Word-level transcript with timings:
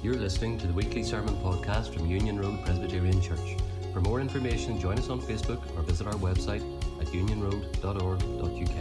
You're 0.00 0.14
listening 0.14 0.58
to 0.58 0.68
the 0.68 0.72
weekly 0.72 1.02
sermon 1.02 1.34
podcast 1.38 1.92
from 1.92 2.06
Union 2.06 2.38
Road 2.38 2.64
Presbyterian 2.64 3.20
Church. 3.20 3.56
For 3.92 4.00
more 4.00 4.20
information, 4.20 4.78
join 4.78 4.96
us 4.96 5.10
on 5.10 5.20
Facebook 5.20 5.60
or 5.76 5.82
visit 5.82 6.06
our 6.06 6.14
website 6.14 6.62
at 7.00 7.08
unionroad.org.uk. 7.08 8.76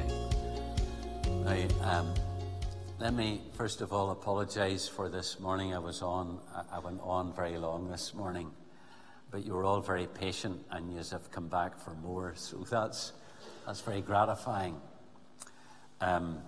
Now, 1.43 1.67
um, 1.89 2.13
let 2.99 3.15
me 3.15 3.41
first 3.53 3.81
of 3.81 3.91
all 3.93 4.11
apologise 4.11 4.87
for 4.87 5.09
this 5.09 5.39
morning. 5.39 5.73
I 5.73 5.79
was 5.79 6.03
on, 6.03 6.37
I 6.71 6.77
went 6.77 7.01
on 7.01 7.33
very 7.33 7.57
long 7.57 7.89
this 7.89 8.13
morning, 8.13 8.51
but 9.31 9.43
you 9.43 9.55
were 9.55 9.63
all 9.63 9.81
very 9.81 10.05
patient 10.05 10.63
and 10.69 10.91
you 10.93 10.97
have 10.97 11.31
come 11.31 11.47
back 11.47 11.79
for 11.79 11.95
more, 11.95 12.33
so 12.35 12.57
that's 12.69 13.13
that's 13.65 13.81
very 13.81 14.01
gratifying. 14.01 14.79
Um, 15.99 16.43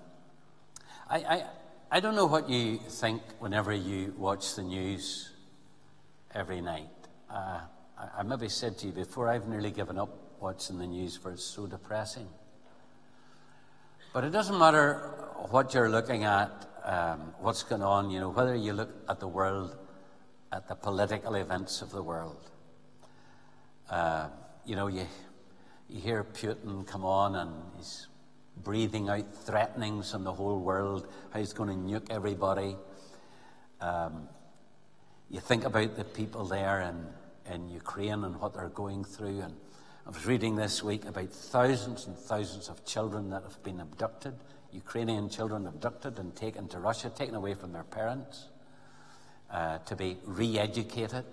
I, 1.10 1.18
I, 1.18 1.44
I 1.92 2.02
don't 2.02 2.16
know 2.16 2.28
what 2.28 2.48
you 2.48 2.78
think 2.78 3.24
whenever 3.40 3.74
you 3.74 4.14
watch 4.16 4.54
the 4.54 4.61
news 4.61 5.32
every 6.36 6.62
night. 6.62 6.92
Uh, 7.28 7.62
I, 7.98 8.20
I 8.20 8.24
maybe 8.24 8.48
said 8.48 8.78
to 8.79 8.86
you 8.86 8.92
before, 8.92 9.28
I've 9.28 9.48
nearly 9.48 9.71
given 9.71 9.98
up 9.98 10.15
watching 10.39 10.78
the 10.78 10.86
news 10.86 11.18
for 11.18 11.32
it's 11.32 11.43
so 11.43 11.65
depressing. 11.65 12.28
But 14.14 14.24
it 14.24 14.29
doesn't 14.29 14.60
matter 14.60 14.98
what 15.50 15.74
you're 15.74 15.89
looking 15.89 16.25
at, 16.25 16.52
um, 16.86 17.34
what's 17.39 17.64
going 17.64 17.82
on, 17.82 18.12
you 18.12 18.20
know, 18.20 18.29
whether 18.29 18.54
you 18.56 18.74
look 18.74 18.92
at 19.10 19.20
the 19.20 19.28
world, 19.28 19.76
at 20.51 20.68
the 20.68 20.76
political 20.76 21.34
events 21.34 21.82
of 21.82 21.90
the 21.90 22.04
world. 22.04 22.51
Uh, 23.90 24.28
you 24.64 24.76
know, 24.76 24.86
you, 24.86 25.07
you 25.90 26.00
hear 26.01 26.24
Putin 26.24 26.86
come 26.86 27.04
on 27.04 27.36
and 27.36 27.51
he's 27.78 28.09
breathing 28.64 29.10
out 29.10 29.34
threatenings 29.46 30.14
on 30.14 30.24
the 30.24 30.34
whole 30.34 30.60
world, 30.60 31.08
how 31.32 31.40
he's 31.40 31.54
going 31.54 31.70
to 31.70 31.76
nuke 31.76 32.09
everybody. 32.09 32.76
Um, 33.82 34.28
you 35.30 35.40
think 35.40 35.64
about 35.64 35.95
the 35.95 36.04
people 36.04 36.46
there 36.46 36.82
in, 36.82 37.54
in 37.54 37.70
Ukraine 37.70 38.24
and 38.24 38.40
what 38.40 38.54
they're 38.54 38.70
going 38.70 39.04
through. 39.04 39.42
And 39.42 39.56
I 40.06 40.10
was 40.10 40.26
reading 40.26 40.56
this 40.56 40.84
week 40.84 41.06
about 41.06 41.30
thousands 41.30 42.08
and 42.08 42.18
thousands 42.18 42.70
of 42.70 42.86
children 42.86 43.30
that 43.30 43.44
have 43.44 43.62
been 43.64 43.80
abducted, 43.80 44.36
Ukrainian 44.72 45.30
children 45.30 45.66
abducted 45.68 46.20
and 46.20 46.36
taken 46.36 46.68
to 46.70 46.80
Russia, 46.80 47.10
taken 47.10 47.36
away 47.36 47.54
from 47.54 47.72
their 47.72 47.84
parents 47.84 48.48
uh, 49.52 49.80
to 49.80 49.96
be 49.96 50.18
re 50.26 50.60
educated. 50.60 51.26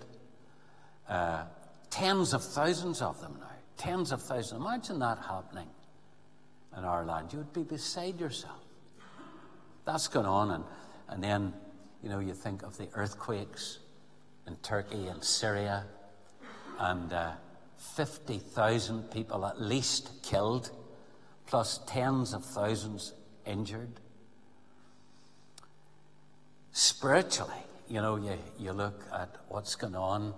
Uh, 1.07 1.43
tens 1.89 2.33
of 2.33 2.43
thousands 2.43 3.01
of 3.01 3.19
them 3.21 3.37
now. 3.39 3.47
Tens 3.77 4.11
of 4.11 4.21
thousands. 4.21 4.59
Imagine 4.59 4.99
that 4.99 5.19
happening 5.19 5.67
in 6.77 6.83
our 6.83 7.05
land, 7.05 7.33
you 7.33 7.39
would 7.39 7.53
be 7.53 7.63
beside 7.63 8.19
yourself. 8.19 8.61
That's 9.85 10.07
going 10.07 10.25
on. 10.25 10.51
And, 10.51 10.63
and 11.09 11.23
then, 11.23 11.53
you 12.03 12.09
know, 12.09 12.19
you 12.19 12.33
think 12.33 12.61
of 12.63 12.77
the 12.77 12.87
earthquakes 12.93 13.79
in 14.45 14.55
Turkey 14.57 15.07
and 15.07 15.23
Syria, 15.23 15.85
and 16.79 17.11
uh, 17.11 17.31
50,000 17.95 19.11
people 19.11 19.45
at 19.45 19.59
least 19.59 20.23
killed, 20.23 20.71
plus 21.47 21.79
tens 21.87 22.33
of 22.33 22.45
thousands 22.45 23.13
injured. 23.45 23.99
Spiritually, 26.71 27.53
you 27.89 28.01
know, 28.01 28.17
you, 28.17 28.37
you 28.59 28.71
look 28.71 29.03
at 29.13 29.35
what's 29.49 29.75
going 29.75 29.95
on, 29.95 30.33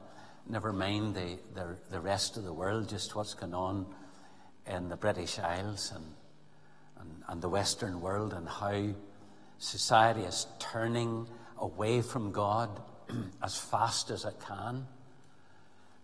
never 0.48 0.72
mind 0.72 1.16
the, 1.16 1.38
the, 1.53 1.76
the 1.92 2.00
rest 2.00 2.38
of 2.38 2.46
the 2.46 2.53
world, 2.53 2.88
just 2.88 3.16
what's 3.16 3.34
going 3.34 3.53
on 3.53 3.86
in 4.66 4.88
the 4.88 4.96
British 4.96 5.40
Isles 5.40 5.92
and 5.94 6.06
and, 7.00 7.23
and 7.28 7.42
the 7.42 7.50
Western 7.50 8.02
world 8.02 8.33
and 8.33 8.47
how 8.47 8.89
society 9.58 10.22
is 10.22 10.47
turning 10.59 11.28
away 11.58 12.02
from 12.02 12.31
God 12.31 12.69
as 13.44 13.58
fast 13.58 14.09
as 14.09 14.25
it 14.25 14.36
can. 14.45 14.88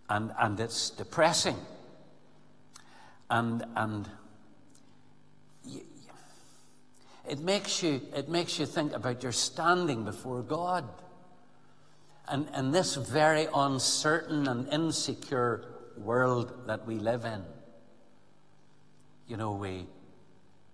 And, 0.08 0.32
and 0.38 0.60
it's 0.60 0.90
depressing. 0.90 1.56
And, 3.28 3.64
and 3.74 4.08
it, 7.28 7.40
makes 7.40 7.82
you, 7.82 8.00
it 8.14 8.28
makes 8.28 8.58
you 8.58 8.66
think 8.66 8.92
about 8.92 9.22
your 9.22 9.32
standing 9.32 10.04
before 10.04 10.42
God. 10.42 10.88
And 12.28 12.48
in 12.56 12.70
this 12.70 12.94
very 12.94 13.46
uncertain 13.54 14.48
and 14.48 14.68
insecure 14.68 15.64
world 15.96 16.66
that 16.66 16.86
we 16.86 16.96
live 16.96 17.24
in, 17.24 17.42
you 19.28 19.36
know, 19.36 19.52
we, 19.52 19.86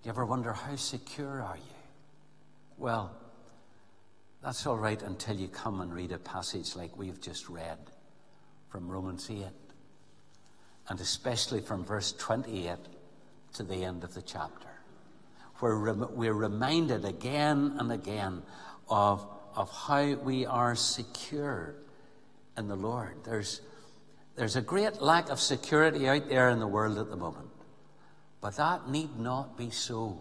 you 0.04 0.10
ever 0.10 0.26
wonder 0.26 0.52
how 0.52 0.74
secure 0.74 1.42
are 1.42 1.56
you? 1.56 1.74
Well, 2.76 3.12
that's 4.42 4.66
all 4.66 4.76
right 4.76 5.00
until 5.00 5.36
you 5.36 5.46
come 5.46 5.80
and 5.80 5.94
read 5.94 6.10
a 6.10 6.18
passage 6.18 6.74
like 6.74 6.96
we've 6.96 7.20
just 7.20 7.48
read 7.48 7.78
from 8.68 8.91
Romans 8.91 9.30
8, 9.30 9.46
and 10.88 11.00
especially 11.00 11.60
from 11.60 11.84
verse 11.84 12.12
28 12.18 12.76
to 13.54 13.62
the 13.62 13.84
end 13.84 14.02
of 14.02 14.14
the 14.14 14.22
chapter, 14.22 14.68
where 15.60 15.78
we're 15.78 16.32
reminded 16.32 17.04
again 17.04 17.76
and 17.78 17.92
again 17.92 18.42
of, 18.88 19.24
of 19.54 19.70
how 19.70 20.14
we 20.14 20.46
are 20.46 20.74
secure 20.74 21.76
in 22.58 22.66
the 22.66 22.74
Lord. 22.74 23.14
There's, 23.24 23.60
there's 24.34 24.56
a 24.56 24.62
great 24.62 25.00
lack 25.00 25.28
of 25.28 25.38
security 25.38 26.08
out 26.08 26.28
there 26.28 26.50
in 26.50 26.58
the 26.58 26.66
world 26.66 26.98
at 26.98 27.08
the 27.08 27.16
moment. 27.16 27.51
But 28.42 28.56
that 28.56 28.91
need 28.91 29.19
not 29.19 29.56
be 29.56 29.70
so 29.70 30.20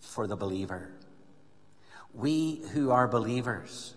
for 0.00 0.26
the 0.26 0.36
believer. 0.36 0.90
We 2.12 2.62
who 2.72 2.90
are 2.90 3.08
believers 3.08 3.94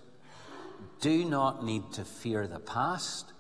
do 1.02 1.26
not 1.26 1.64
need 1.64 1.92
to 1.94 2.06
fear 2.06 2.48
the 2.48 2.60
past, 2.60 3.34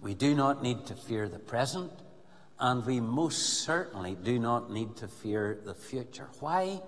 we 0.00 0.14
do 0.14 0.34
not 0.34 0.62
need 0.62 0.86
to 0.86 0.94
fear 0.94 1.28
the 1.28 1.38
present, 1.38 1.92
and 2.58 2.84
we 2.86 3.00
most 3.00 3.60
certainly 3.64 4.16
do 4.22 4.38
not 4.38 4.70
need 4.70 4.96
to 4.96 5.08
fear 5.08 5.58
the 5.64 5.74
future. 5.74 6.28
Why? 6.40 6.80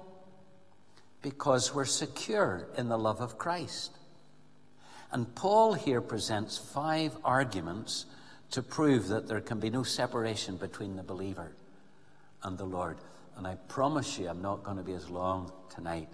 Because 1.20 1.74
we're 1.74 1.84
secure 1.84 2.68
in 2.78 2.88
the 2.88 2.98
love 2.98 3.20
of 3.20 3.38
Christ. 3.38 3.98
And 5.10 5.34
Paul 5.34 5.74
here 5.74 6.00
presents 6.00 6.56
five 6.56 7.14
arguments 7.24 8.06
to 8.52 8.62
prove 8.62 9.08
that 9.08 9.28
there 9.28 9.40
can 9.40 9.60
be 9.60 9.68
no 9.68 9.82
separation 9.82 10.56
between 10.56 10.96
the 10.96 11.02
believer 11.02 11.52
and 12.44 12.58
the 12.58 12.64
Lord. 12.64 12.98
And 13.36 13.46
I 13.46 13.56
promise 13.68 14.18
you, 14.18 14.28
I'm 14.28 14.42
not 14.42 14.62
going 14.62 14.76
to 14.76 14.82
be 14.82 14.92
as 14.92 15.08
long 15.08 15.52
tonight 15.74 16.08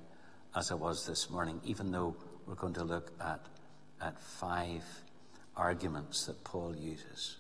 as 0.55 0.71
I 0.71 0.75
was 0.75 1.07
this 1.07 1.31
morning, 1.31 1.61
even 1.65 1.91
though 1.91 2.17
we're 2.47 2.55
going 2.55 2.75
to 2.75 2.85
look 2.85 3.13
at, 3.21 3.41
at 4.01 4.21
five 4.21 4.85
arguments 5.57 6.27
that 6.27 6.43
Paul 6.45 6.75
uses. 6.77 7.37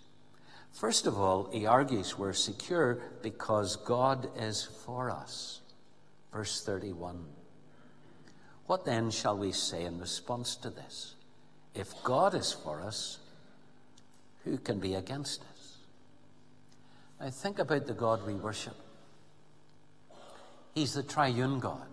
First 0.72 1.06
of 1.06 1.19
all, 1.19 1.50
he 1.53 1.66
argues 1.66 2.19
we're 2.19 2.32
secure 2.32 3.00
because 3.22 3.77
God 3.77 4.28
is 4.38 4.69
for 4.84 5.10
us. 5.10 5.60
Verse 6.32 6.62
31. 6.65 7.25
What 8.66 8.84
then 8.84 9.10
shall 9.10 9.38
we 9.38 9.53
say 9.53 9.84
in 9.84 9.98
response 9.98 10.54
to 10.56 10.71
this? 10.71 11.15
If 11.75 11.94
God 12.04 12.34
is 12.34 12.53
for 12.53 12.82
us, 12.82 13.19
who 14.44 14.59
can 14.59 14.78
be 14.78 14.94
against 14.94 15.41
us? 15.41 15.58
Now, 17.21 17.31
think 17.31 17.59
about 17.59 17.87
the 17.87 17.95
God 17.95 18.27
we 18.27 18.34
worship. 18.34 18.77
He's 20.75 20.95
the 20.95 21.03
triune 21.03 21.59
God. 21.59 21.87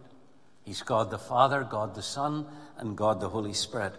He's 0.63 0.81
God 0.81 1.09
the 1.09 1.17
Father, 1.17 1.63
God 1.63 1.95
the 1.95 2.01
Son, 2.01 2.45
and 2.77 2.95
God 2.95 3.19
the 3.19 3.29
Holy 3.29 3.53
Spirit. 3.53 3.93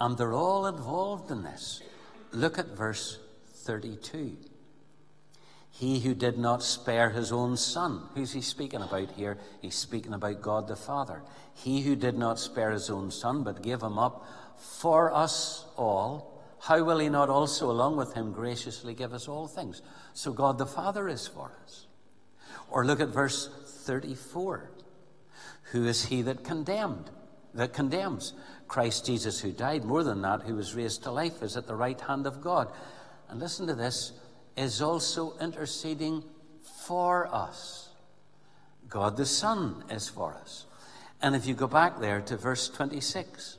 And 0.00 0.16
they're 0.16 0.32
all 0.32 0.66
involved 0.66 1.30
in 1.30 1.42
this. 1.42 1.82
Look 2.32 2.58
at 2.58 2.68
verse 2.68 3.18
32. 3.64 4.36
He 5.70 6.00
who 6.00 6.14
did 6.14 6.38
not 6.38 6.62
spare 6.62 7.10
his 7.10 7.32
own 7.32 7.56
son. 7.56 8.02
Who's 8.14 8.32
he 8.32 8.42
speaking 8.42 8.82
about 8.82 9.10
here? 9.12 9.38
He's 9.60 9.74
speaking 9.74 10.12
about 10.12 10.42
God 10.42 10.68
the 10.68 10.76
Father. 10.76 11.22
He 11.54 11.80
who 11.80 11.96
did 11.96 12.16
not 12.16 12.38
spare 12.38 12.70
his 12.70 12.90
own 12.90 13.10
son, 13.10 13.42
but 13.42 13.62
gave 13.62 13.82
him 13.82 13.98
up 13.98 14.26
for 14.56 15.12
us 15.12 15.64
all, 15.76 16.31
how 16.62 16.84
will 16.84 17.00
he 17.00 17.08
not 17.08 17.28
also, 17.28 17.72
along 17.72 17.96
with 17.96 18.14
him, 18.14 18.30
graciously 18.30 18.94
give 18.94 19.12
us 19.12 19.26
all 19.26 19.48
things? 19.48 19.82
So 20.14 20.32
God 20.32 20.58
the 20.58 20.66
Father 20.66 21.08
is 21.08 21.26
for 21.26 21.50
us. 21.64 21.86
Or 22.70 22.86
look 22.86 23.00
at 23.00 23.08
verse 23.08 23.50
34. 23.84 24.70
Who 25.72 25.86
is 25.86 26.04
he 26.04 26.22
that 26.22 26.44
condemned? 26.44 27.10
That 27.52 27.72
condemns? 27.72 28.34
Christ 28.68 29.04
Jesus, 29.04 29.40
who 29.40 29.50
died, 29.50 29.84
more 29.84 30.04
than 30.04 30.22
that, 30.22 30.42
who 30.42 30.54
was 30.54 30.72
raised 30.72 31.02
to 31.02 31.10
life, 31.10 31.42
is 31.42 31.56
at 31.56 31.66
the 31.66 31.74
right 31.74 32.00
hand 32.00 32.28
of 32.28 32.40
God. 32.40 32.70
And 33.28 33.40
listen 33.40 33.66
to 33.66 33.74
this, 33.74 34.12
is 34.56 34.80
also 34.80 35.36
interceding 35.40 36.22
for 36.86 37.26
us. 37.34 37.88
God 38.88 39.16
the 39.16 39.26
Son 39.26 39.82
is 39.90 40.08
for 40.08 40.34
us. 40.34 40.66
And 41.20 41.34
if 41.34 41.44
you 41.44 41.54
go 41.54 41.66
back 41.66 41.98
there 41.98 42.20
to 42.20 42.36
verse 42.36 42.68
26, 42.68 43.58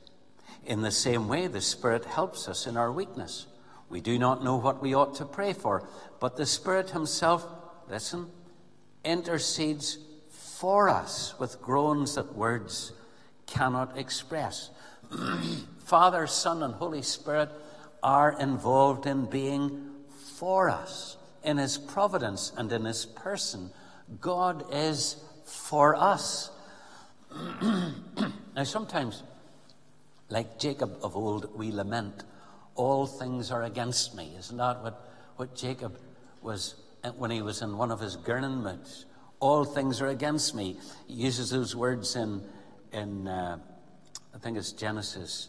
in 0.66 0.82
the 0.82 0.90
same 0.90 1.28
way, 1.28 1.46
the 1.46 1.60
Spirit 1.60 2.04
helps 2.04 2.48
us 2.48 2.66
in 2.66 2.76
our 2.76 2.92
weakness. 2.92 3.46
We 3.88 4.00
do 4.00 4.18
not 4.18 4.42
know 4.42 4.56
what 4.56 4.82
we 4.82 4.94
ought 4.94 5.16
to 5.16 5.24
pray 5.24 5.52
for, 5.52 5.86
but 6.20 6.36
the 6.36 6.46
Spirit 6.46 6.90
Himself, 6.90 7.46
listen, 7.88 8.30
intercedes 9.04 9.98
for 10.30 10.88
us 10.88 11.38
with 11.38 11.60
groans 11.60 12.14
that 12.14 12.34
words 12.34 12.92
cannot 13.46 13.98
express. 13.98 14.70
Father, 15.84 16.26
Son, 16.26 16.62
and 16.62 16.74
Holy 16.74 17.02
Spirit 17.02 17.50
are 18.02 18.38
involved 18.40 19.06
in 19.06 19.26
being 19.26 19.90
for 20.36 20.70
us. 20.70 21.16
In 21.42 21.58
His 21.58 21.76
providence 21.76 22.52
and 22.56 22.72
in 22.72 22.84
His 22.84 23.04
person, 23.04 23.70
God 24.20 24.64
is 24.72 25.16
for 25.44 25.94
us. 25.94 26.50
now, 27.62 28.64
sometimes, 28.64 29.22
like 30.28 30.58
Jacob 30.58 30.96
of 31.02 31.16
old, 31.16 31.56
we 31.56 31.70
lament, 31.70 32.24
All 32.74 33.06
things 33.06 33.50
are 33.50 33.62
against 33.62 34.16
me. 34.16 34.32
Isn't 34.38 34.56
that 34.56 34.82
what, 34.82 35.08
what 35.36 35.54
Jacob 35.54 35.96
was 36.42 36.74
when 37.16 37.30
he 37.30 37.42
was 37.42 37.62
in 37.62 37.76
one 37.76 37.90
of 37.90 38.00
his 38.00 38.16
gurning 38.16 38.62
moods? 38.62 39.06
All 39.40 39.64
things 39.64 40.00
are 40.00 40.08
against 40.08 40.54
me. 40.54 40.78
He 41.06 41.14
uses 41.14 41.50
those 41.50 41.76
words 41.76 42.16
in, 42.16 42.42
in 42.92 43.28
uh, 43.28 43.58
I 44.34 44.38
think 44.38 44.56
it's 44.56 44.72
Genesis. 44.72 45.48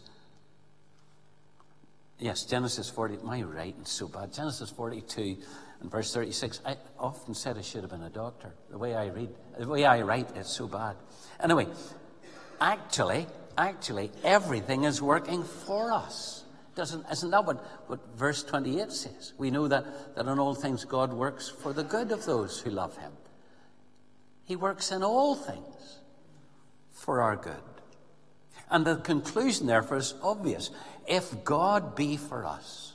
Yes, 2.18 2.44
Genesis 2.44 2.88
40. 2.90 3.18
My 3.24 3.42
writing's 3.42 3.90
so 3.90 4.08
bad. 4.08 4.32
Genesis 4.32 4.70
42 4.70 5.36
and 5.80 5.90
verse 5.90 6.12
36. 6.12 6.60
I 6.64 6.76
often 6.98 7.34
said 7.34 7.58
I 7.58 7.62
should 7.62 7.82
have 7.82 7.90
been 7.90 8.02
a 8.02 8.10
doctor. 8.10 8.54
The 8.70 8.78
way 8.78 8.94
I 8.94 9.06
read, 9.08 9.30
the 9.58 9.68
way 9.68 9.84
I 9.84 10.02
write, 10.02 10.28
it's 10.36 10.50
so 10.50 10.66
bad. 10.66 10.96
Anyway, 11.40 11.66
actually, 12.60 13.26
actually, 13.56 14.10
everything 14.24 14.84
is 14.84 15.00
working 15.00 15.42
for 15.44 15.92
us. 15.92 16.44
Doesn't, 16.74 17.06
isn't 17.10 17.30
that 17.30 17.44
what, 17.44 17.56
what 17.88 18.00
verse 18.16 18.42
28 18.42 18.92
says? 18.92 19.32
We 19.38 19.50
know 19.50 19.66
that, 19.68 20.14
that 20.14 20.26
in 20.26 20.38
all 20.38 20.54
things 20.54 20.84
God 20.84 21.12
works 21.12 21.48
for 21.48 21.72
the 21.72 21.82
good 21.84 22.12
of 22.12 22.24
those 22.26 22.60
who 22.60 22.70
love 22.70 22.96
him. 22.98 23.12
He 24.44 24.56
works 24.56 24.92
in 24.92 25.02
all 25.02 25.34
things 25.34 25.98
for 26.92 27.22
our 27.22 27.36
good. 27.36 27.56
And 28.70 28.84
the 28.84 28.96
conclusion, 28.96 29.66
therefore, 29.66 29.96
is 29.98 30.14
obvious. 30.22 30.70
If 31.06 31.44
God 31.44 31.94
be 31.94 32.16
for 32.16 32.44
us, 32.44 32.92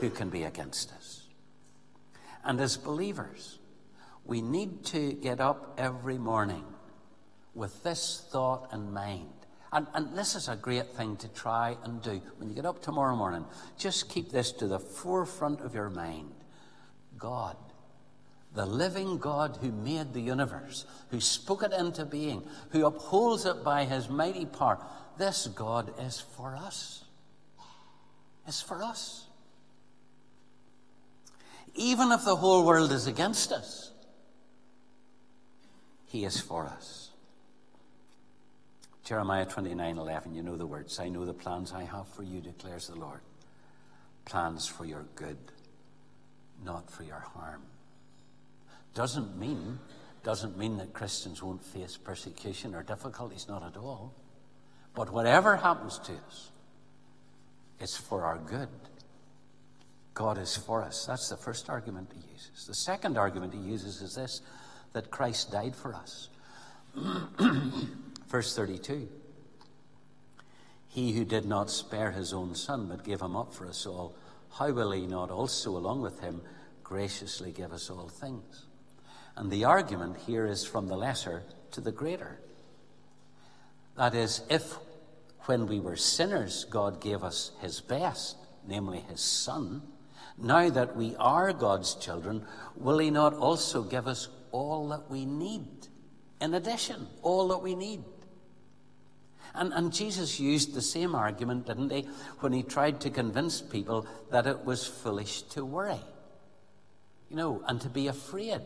who 0.00 0.10
can 0.10 0.28
be 0.28 0.44
against 0.44 0.92
us? 0.92 1.22
And 2.44 2.60
as 2.60 2.76
believers, 2.76 3.58
we 4.24 4.42
need 4.42 4.84
to 4.86 5.12
get 5.12 5.40
up 5.40 5.74
every 5.78 6.18
morning 6.18 6.64
with 7.54 7.82
this 7.82 8.26
thought 8.30 8.72
in 8.72 8.92
mind. 8.92 9.28
And, 9.72 9.86
and, 9.94 10.16
this 10.16 10.34
is 10.34 10.48
a 10.48 10.56
great 10.56 10.88
thing 10.94 11.16
to 11.18 11.28
try 11.28 11.76
and 11.84 12.02
do. 12.02 12.20
When 12.38 12.48
you 12.48 12.56
get 12.56 12.66
up 12.66 12.82
tomorrow 12.82 13.14
morning, 13.14 13.44
just 13.78 14.08
keep 14.08 14.30
this 14.30 14.50
to 14.52 14.66
the 14.66 14.80
forefront 14.80 15.60
of 15.60 15.74
your 15.74 15.90
mind 15.90 16.32
God 17.16 17.56
the 18.54 18.66
living 18.66 19.18
God 19.18 19.58
who 19.60 19.70
made 19.70 20.12
the 20.12 20.20
universe, 20.20 20.84
who 21.10 21.20
spoke 21.20 21.62
it 21.62 21.72
into 21.72 22.04
being, 22.04 22.42
who 22.70 22.84
upholds 22.84 23.46
it 23.46 23.62
by 23.62 23.84
his 23.84 24.08
mighty 24.08 24.44
power, 24.44 24.84
this 25.18 25.46
God 25.46 25.92
is 26.00 26.20
for 26.20 26.56
us. 26.56 27.04
Is 28.48 28.60
for 28.60 28.82
us. 28.82 29.26
Even 31.76 32.10
if 32.10 32.24
the 32.24 32.34
whole 32.34 32.66
world 32.66 32.90
is 32.90 33.06
against 33.06 33.52
us, 33.52 33.92
he 36.06 36.24
is 36.24 36.40
for 36.40 36.66
us. 36.66 37.09
Jeremiah 39.10 39.44
29 39.44 39.98
11, 39.98 40.34
you 40.34 40.42
know 40.42 40.56
the 40.56 40.66
words. 40.66 40.98
I 41.00 41.08
know 41.08 41.26
the 41.26 41.34
plans 41.34 41.72
I 41.72 41.82
have 41.82 42.08
for 42.08 42.22
you, 42.22 42.40
declares 42.40 42.86
the 42.86 42.94
Lord. 42.94 43.20
Plans 44.24 44.66
for 44.66 44.84
your 44.84 45.04
good, 45.16 45.36
not 46.64 46.88
for 46.90 47.02
your 47.02 47.18
harm 47.34 47.62
doesn't 48.94 49.36
mean, 49.38 49.78
doesn't 50.22 50.58
mean 50.58 50.76
that 50.78 50.92
Christians 50.92 51.42
won't 51.42 51.64
face 51.64 51.96
persecution 51.96 52.74
or 52.74 52.82
difficulties, 52.82 53.46
not 53.48 53.62
at 53.62 53.76
all. 53.76 54.14
But 54.94 55.12
whatever 55.12 55.56
happens 55.56 55.98
to 56.00 56.12
us, 56.12 56.50
it's 57.78 57.96
for 57.96 58.24
our 58.24 58.38
good. 58.38 58.68
God 60.14 60.38
is 60.38 60.56
for 60.56 60.82
us. 60.82 61.06
That's 61.06 61.28
the 61.28 61.36
first 61.36 61.70
argument 61.70 62.10
he 62.12 62.32
uses. 62.32 62.66
The 62.66 62.74
second 62.74 63.16
argument 63.16 63.54
he 63.54 63.60
uses 63.60 64.02
is 64.02 64.14
this 64.14 64.40
that 64.92 65.10
Christ 65.10 65.52
died 65.52 65.74
for 65.76 65.94
us. 65.94 66.28
Verse 68.30 68.54
32 68.54 69.08
He 70.88 71.12
who 71.12 71.24
did 71.24 71.44
not 71.44 71.70
spare 71.70 72.12
his 72.12 72.32
own 72.32 72.54
son, 72.54 72.86
but 72.88 73.04
gave 73.04 73.20
him 73.20 73.36
up 73.36 73.52
for 73.52 73.66
us 73.66 73.84
all, 73.84 74.14
how 74.52 74.70
will 74.70 74.92
he 74.92 75.06
not 75.06 75.30
also, 75.30 75.76
along 75.76 76.00
with 76.00 76.20
him, 76.20 76.40
graciously 76.84 77.50
give 77.50 77.72
us 77.72 77.90
all 77.90 78.08
things? 78.08 78.66
And 79.36 79.50
the 79.50 79.64
argument 79.64 80.16
here 80.26 80.46
is 80.46 80.64
from 80.64 80.86
the 80.86 80.96
lesser 80.96 81.42
to 81.72 81.80
the 81.80 81.92
greater. 81.92 82.40
That 83.96 84.14
is, 84.14 84.42
if 84.48 84.76
when 85.46 85.66
we 85.66 85.80
were 85.80 85.96
sinners, 85.96 86.64
God 86.64 87.00
gave 87.00 87.24
us 87.24 87.52
his 87.60 87.80
best, 87.80 88.36
namely 88.66 89.00
his 89.08 89.20
Son, 89.20 89.82
now 90.38 90.68
that 90.70 90.96
we 90.96 91.16
are 91.16 91.52
God's 91.52 91.94
children, 91.96 92.44
will 92.76 92.98
he 92.98 93.10
not 93.10 93.34
also 93.34 93.82
give 93.82 94.06
us 94.06 94.28
all 94.52 94.88
that 94.88 95.10
we 95.10 95.24
need? 95.24 95.88
In 96.40 96.54
addition, 96.54 97.08
all 97.22 97.48
that 97.48 97.58
we 97.58 97.74
need. 97.74 98.02
And, 99.54 99.72
and 99.72 99.92
Jesus 99.92 100.38
used 100.38 100.74
the 100.74 100.82
same 100.82 101.14
argument, 101.14 101.66
didn't 101.66 101.90
he, 101.90 102.08
when 102.40 102.52
he 102.52 102.62
tried 102.62 103.00
to 103.00 103.10
convince 103.10 103.60
people 103.60 104.06
that 104.30 104.46
it 104.46 104.64
was 104.64 104.86
foolish 104.86 105.42
to 105.42 105.64
worry, 105.64 106.00
you 107.28 107.36
know, 107.36 107.62
and 107.66 107.80
to 107.80 107.88
be 107.88 108.06
afraid. 108.06 108.60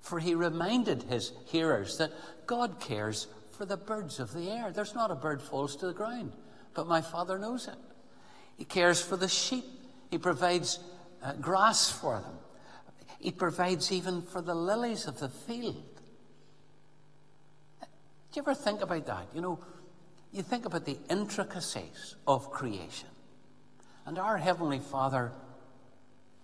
For 0.00 0.18
he 0.18 0.34
reminded 0.34 1.04
his 1.04 1.32
hearers 1.46 1.98
that 1.98 2.12
God 2.46 2.80
cares 2.80 3.26
for 3.52 3.64
the 3.64 3.76
birds 3.76 4.18
of 4.20 4.32
the 4.32 4.50
air. 4.50 4.72
There's 4.72 4.94
not 4.94 5.10
a 5.10 5.16
bird 5.16 5.42
falls 5.42 5.76
to 5.76 5.86
the 5.86 5.92
ground, 5.92 6.32
but 6.74 6.88
my 6.88 7.00
Father 7.00 7.38
knows 7.38 7.68
it. 7.68 7.76
He 8.56 8.64
cares 8.64 9.00
for 9.00 9.16
the 9.16 9.28
sheep. 9.28 9.64
He 10.10 10.18
provides 10.18 10.78
uh, 11.22 11.34
grass 11.34 11.90
for 11.90 12.20
them. 12.20 12.34
He 13.18 13.30
provides 13.30 13.92
even 13.92 14.22
for 14.22 14.42
the 14.42 14.54
lilies 14.54 15.06
of 15.06 15.20
the 15.20 15.28
field. 15.28 15.84
Do 17.80 17.86
you 18.36 18.42
ever 18.42 18.54
think 18.54 18.80
about 18.80 19.06
that? 19.06 19.28
You 19.34 19.42
know, 19.42 19.60
you 20.32 20.42
think 20.42 20.64
about 20.64 20.86
the 20.86 20.98
intricacies 21.10 22.16
of 22.26 22.50
creation. 22.50 23.08
And 24.06 24.18
our 24.18 24.38
Heavenly 24.38 24.80
Father 24.80 25.32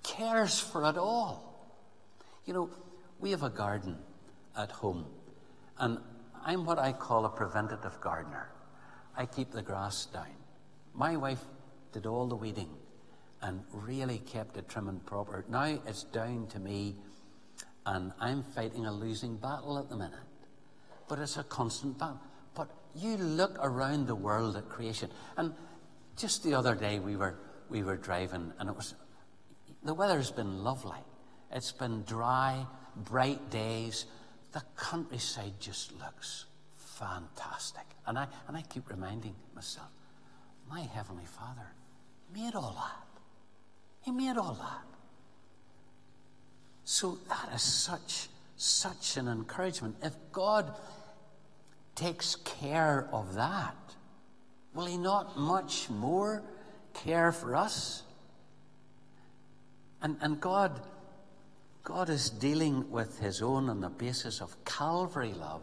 cares 0.02 0.60
for 0.60 0.88
it 0.88 0.96
all. 0.96 1.72
You 2.44 2.54
know, 2.54 2.70
we 3.18 3.30
have 3.30 3.42
a 3.42 3.50
garden 3.50 3.98
at 4.56 4.70
home, 4.70 5.06
and 5.78 5.98
I'm 6.44 6.64
what 6.64 6.78
I 6.78 6.92
call 6.92 7.24
a 7.24 7.30
preventative 7.30 8.00
gardener. 8.00 8.50
I 9.16 9.26
keep 9.26 9.50
the 9.50 9.62
grass 9.62 10.06
down. 10.06 10.36
My 10.94 11.16
wife 11.16 11.42
did 11.92 12.06
all 12.06 12.28
the 12.28 12.36
weeding 12.36 12.70
and 13.42 13.62
really 13.72 14.18
kept 14.18 14.56
it 14.56 14.68
trim 14.68 14.88
and 14.88 15.04
proper. 15.04 15.44
Now 15.48 15.78
it's 15.86 16.04
down 16.04 16.46
to 16.48 16.58
me, 16.58 16.96
and 17.86 18.12
I'm 18.20 18.42
fighting 18.42 18.86
a 18.86 18.92
losing 18.92 19.36
battle 19.36 19.78
at 19.78 19.88
the 19.88 19.96
minute. 19.96 20.18
But 21.08 21.18
it's 21.20 21.36
a 21.36 21.44
constant 21.44 21.98
battle. 21.98 22.20
You 22.94 23.16
look 23.16 23.58
around 23.60 24.06
the 24.06 24.14
world 24.14 24.56
at 24.56 24.68
creation, 24.68 25.10
and 25.36 25.54
just 26.16 26.42
the 26.42 26.54
other 26.54 26.74
day 26.74 26.98
we 26.98 27.16
were 27.16 27.38
we 27.68 27.82
were 27.82 27.96
driving, 27.96 28.52
and 28.58 28.68
it 28.68 28.76
was 28.76 28.94
the 29.84 29.94
weather's 29.94 30.30
been 30.30 30.64
lovely. 30.64 30.98
It's 31.50 31.72
been 31.72 32.02
dry 32.02 32.66
bright 33.04 33.50
days, 33.50 34.06
the 34.52 34.62
countryside 34.76 35.54
just 35.60 35.92
looks 35.98 36.46
fantastic. 36.74 37.84
And 38.06 38.18
I, 38.18 38.26
and 38.46 38.56
I 38.56 38.62
keep 38.62 38.88
reminding 38.90 39.34
myself, 39.54 39.88
my 40.68 40.80
Heavenly 40.80 41.24
Father 41.24 41.66
made 42.34 42.54
all 42.54 42.74
that. 42.76 43.20
He 44.02 44.10
made 44.10 44.36
all 44.36 44.54
that. 44.54 44.84
So 46.84 47.18
that 47.28 47.50
is 47.54 47.62
such, 47.62 48.28
such 48.56 49.16
an 49.16 49.28
encouragement. 49.28 49.96
If 50.02 50.14
God 50.32 50.74
takes 51.98 52.36
care 52.36 53.08
of 53.12 53.34
that, 53.34 53.76
will 54.74 54.86
He 54.86 54.96
not 54.96 55.38
much 55.38 55.90
more 55.90 56.42
care 56.94 57.32
for 57.32 57.56
us? 57.56 58.02
And, 60.00 60.16
and 60.20 60.40
God 60.40 60.80
God 61.88 62.10
is 62.10 62.28
dealing 62.28 62.90
with 62.90 63.18
his 63.18 63.40
own 63.40 63.70
on 63.70 63.80
the 63.80 63.88
basis 63.88 64.42
of 64.42 64.62
Calvary 64.66 65.32
love 65.32 65.62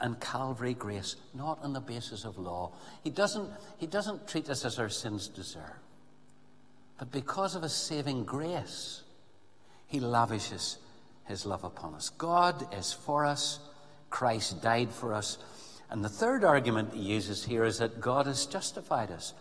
and 0.00 0.18
Calvary 0.18 0.74
grace, 0.74 1.14
not 1.32 1.62
on 1.62 1.72
the 1.72 1.80
basis 1.80 2.24
of 2.24 2.36
law. 2.38 2.72
He 3.04 3.10
doesn't, 3.10 3.48
he 3.78 3.86
doesn't 3.86 4.26
treat 4.26 4.50
us 4.50 4.64
as 4.64 4.80
our 4.80 4.88
sins 4.88 5.28
deserve. 5.28 5.78
But 6.98 7.12
because 7.12 7.54
of 7.54 7.62
his 7.62 7.72
saving 7.72 8.24
grace, 8.24 9.02
he 9.86 10.00
lavishes 10.00 10.78
his 11.26 11.46
love 11.46 11.62
upon 11.62 11.94
us. 11.94 12.08
God 12.08 12.66
is 12.74 12.92
for 12.92 13.24
us, 13.24 13.60
Christ 14.14 14.62
died 14.62 14.92
for 14.92 15.12
us. 15.12 15.38
And 15.90 16.04
the 16.04 16.08
third 16.08 16.44
argument 16.44 16.94
he 16.94 17.00
uses 17.00 17.44
here 17.44 17.64
is 17.64 17.78
that 17.78 18.00
God 18.00 18.26
has 18.26 18.46
justified 18.46 19.10
us. 19.10 19.34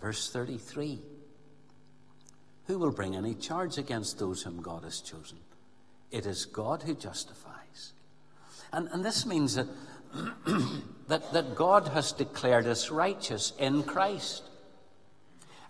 Verse 0.00 0.30
33 0.30 1.00
Who 2.68 2.78
will 2.78 2.92
bring 2.92 3.16
any 3.16 3.34
charge 3.34 3.76
against 3.76 4.20
those 4.20 4.42
whom 4.42 4.62
God 4.62 4.84
has 4.84 5.00
chosen? 5.00 5.38
It 6.12 6.26
is 6.26 6.44
God 6.44 6.84
who 6.84 6.94
justifies. 6.94 7.92
And, 8.72 8.88
and 8.92 9.04
this 9.04 9.26
means 9.26 9.56
that 9.56 9.66
that, 11.08 11.32
that 11.32 11.56
God 11.56 11.88
has 11.88 12.12
declared 12.12 12.68
us 12.68 12.88
righteous 12.88 13.52
in 13.58 13.82
Christ. 13.82 14.44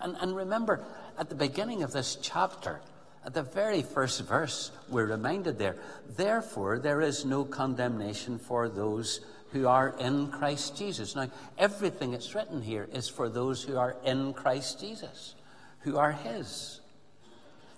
And, 0.00 0.19
and 0.21 0.37
remember, 0.37 0.85
at 1.19 1.31
the 1.31 1.35
beginning 1.35 1.83
of 1.83 1.93
this 1.93 2.19
chapter, 2.21 2.83
at 3.25 3.35
the 3.35 3.43
very 3.43 3.83
first 3.83 4.23
verse, 4.23 4.71
we're 4.89 5.07
reminded 5.07 5.59
there, 5.59 5.77
therefore, 6.17 6.79
there 6.79 7.03
is 7.03 7.25
no 7.25 7.45
condemnation 7.45 8.39
for 8.39 8.69
those 8.69 9.21
who 9.53 9.67
are 9.67 9.95
in 9.99 10.29
Christ 10.29 10.77
Jesus. 10.77 11.15
Now, 11.15 11.29
everything 11.59 12.12
that's 12.12 12.35
written 12.35 12.62
here 12.62 12.89
is 12.93 13.09
for 13.09 13.29
those 13.29 13.62
who 13.62 13.77
are 13.77 13.97
in 14.05 14.33
Christ 14.33 14.81
Jesus, 14.81 15.35
who 15.81 15.99
are 15.99 16.12
His. 16.12 16.81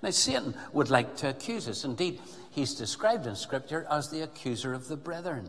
Now, 0.03 0.11
Satan 0.11 0.55
would 0.73 0.91
like 0.91 1.17
to 1.19 1.31
accuse 1.31 1.69
us. 1.69 1.85
Indeed, 1.85 2.21
he's 2.51 2.75
described 2.75 3.27
in 3.27 3.37
Scripture 3.37 3.87
as 3.91 4.11
the 4.11 4.23
accuser 4.23 4.75
of 4.75 4.89
the 4.89 4.97
brethren. 4.97 5.49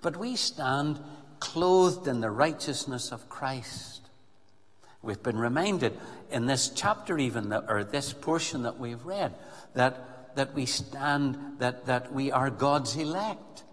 But 0.00 0.16
we 0.16 0.36
stand 0.36 1.00
clothed 1.40 2.06
in 2.06 2.20
the 2.20 2.30
righteousness 2.30 3.10
of 3.10 3.28
Christ. 3.28 4.01
We've 5.02 5.22
been 5.22 5.38
reminded 5.38 5.98
in 6.30 6.46
this 6.46 6.68
chapter, 6.68 7.18
even, 7.18 7.48
that, 7.48 7.64
or 7.68 7.82
this 7.82 8.12
portion 8.12 8.62
that 8.62 8.78
we've 8.78 9.04
read, 9.04 9.34
that, 9.74 10.36
that 10.36 10.54
we 10.54 10.64
stand, 10.64 11.58
that, 11.58 11.86
that 11.86 12.12
we 12.12 12.30
are 12.30 12.50
God's 12.50 12.96
elect, 12.96 13.64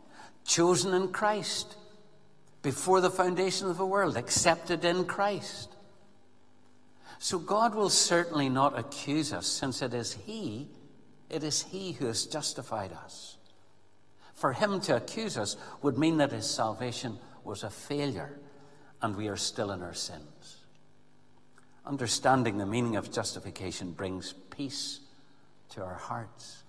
chosen 0.44 0.94
in 0.94 1.10
Christ, 1.10 1.76
before 2.62 3.00
the 3.00 3.12
foundation 3.12 3.70
of 3.70 3.78
the 3.78 3.86
world, 3.86 4.18
accepted 4.18 4.84
in 4.84 5.06
Christ. 5.06 5.76
So 7.20 7.38
God 7.38 7.76
will 7.76 7.90
certainly 7.90 8.50
not 8.50 8.78
accuse 8.78 9.32
us, 9.32 9.46
since 9.46 9.82
it 9.82 9.94
is 9.94 10.14
He, 10.14 10.68
it 11.30 11.44
is 11.44 11.62
He 11.62 11.92
who 11.92 12.08
has 12.08 12.26
justified 12.26 12.92
us. 12.92 13.38
For 14.34 14.54
Him 14.54 14.80
to 14.82 14.96
accuse 14.96 15.38
us 15.38 15.58
would 15.82 15.98
mean 15.98 16.18
that 16.18 16.32
His 16.32 16.50
salvation 16.50 17.20
was 17.44 17.64
a 17.64 17.70
failure 17.70 18.40
and 19.02 19.16
we 19.16 19.28
are 19.28 19.38
still 19.38 19.72
in 19.72 19.82
our 19.82 19.94
sins. 19.94 20.29
Understanding 21.90 22.60
the 22.60 22.68
meaning 22.68 22.98
of 22.98 23.12
justification 23.12 23.94
brings 23.94 24.34
peace 24.56 25.00
to 25.72 25.82
our 25.82 25.96
hearts. 25.96 26.62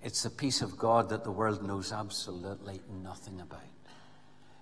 It's 0.00 0.22
the 0.22 0.30
peace 0.30 0.62
of 0.62 0.78
God 0.78 1.08
that 1.08 1.24
the 1.24 1.32
world 1.32 1.66
knows 1.66 1.92
absolutely 1.92 2.80
nothing 3.02 3.40
about. 3.40 3.60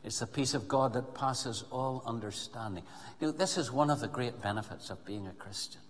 It's 0.03 0.21
the 0.21 0.27
peace 0.27 0.55
of 0.55 0.67
God 0.67 0.95
that 0.95 1.15
passes 1.15 1.65
all 1.71 2.03
understanding. 2.07 2.85
You 3.21 3.27
know, 3.27 3.33
this 3.33 3.59
is 3.59 3.71
one 3.71 3.91
of 3.91 4.01
the 4.01 4.09
great 4.09 4.41
benefits 4.41 4.89
of 4.89 5.05
being 5.05 5.27
a 5.27 5.33
Christian. 5.33 5.83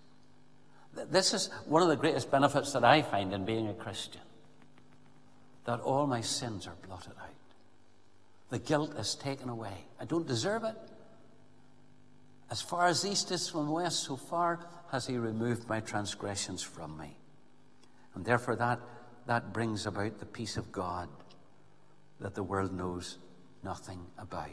This 1.08 1.32
is 1.32 1.48
one 1.66 1.82
of 1.82 1.88
the 1.88 1.96
greatest 1.96 2.28
benefits 2.28 2.72
that 2.72 2.84
I 2.84 3.02
find 3.02 3.32
in 3.32 3.44
being 3.44 3.68
a 3.68 3.74
Christian 3.74 4.20
that 5.64 5.78
all 5.78 6.08
my 6.08 6.22
sins 6.22 6.66
are 6.66 6.74
blotted 6.88 7.12
out. 7.22 7.28
The 8.50 8.58
guilt 8.58 8.98
is 8.98 9.14
taken 9.14 9.48
away. 9.48 9.84
I 10.00 10.06
don't 10.06 10.26
deserve 10.26 10.64
it. 10.64 10.74
As 12.52 12.60
far 12.60 12.86
as 12.86 13.06
east 13.06 13.30
is 13.30 13.48
from 13.48 13.70
west, 13.70 14.02
so 14.02 14.14
far 14.14 14.60
has 14.90 15.06
he 15.06 15.16
removed 15.16 15.70
my 15.70 15.80
transgressions 15.80 16.62
from 16.62 16.98
me. 16.98 17.16
And 18.14 18.26
therefore, 18.26 18.56
that, 18.56 18.78
that 19.24 19.54
brings 19.54 19.86
about 19.86 20.18
the 20.18 20.26
peace 20.26 20.58
of 20.58 20.70
God 20.70 21.08
that 22.20 22.34
the 22.34 22.42
world 22.42 22.74
knows 22.74 23.16
nothing 23.64 24.00
about. 24.18 24.50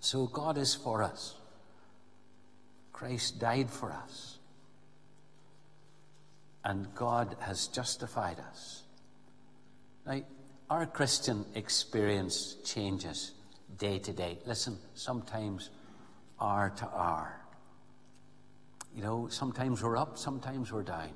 So, 0.00 0.26
God 0.26 0.58
is 0.58 0.74
for 0.74 1.02
us. 1.02 1.36
Christ 2.92 3.38
died 3.38 3.70
for 3.70 3.90
us. 3.90 4.36
And 6.66 6.94
God 6.94 7.34
has 7.40 7.66
justified 7.66 8.40
us. 8.40 8.82
Now, 10.04 10.20
our 10.68 10.84
Christian 10.84 11.46
experience 11.54 12.56
changes 12.62 13.32
day 13.78 13.98
to 14.00 14.12
day. 14.12 14.38
Listen, 14.44 14.76
sometimes 14.92 15.70
hour 16.40 16.72
to 16.76 16.84
hour. 16.86 17.40
You 18.94 19.02
know, 19.02 19.28
sometimes 19.28 19.82
we're 19.82 19.96
up, 19.96 20.16
sometimes 20.18 20.72
we're 20.72 20.82
down. 20.82 21.10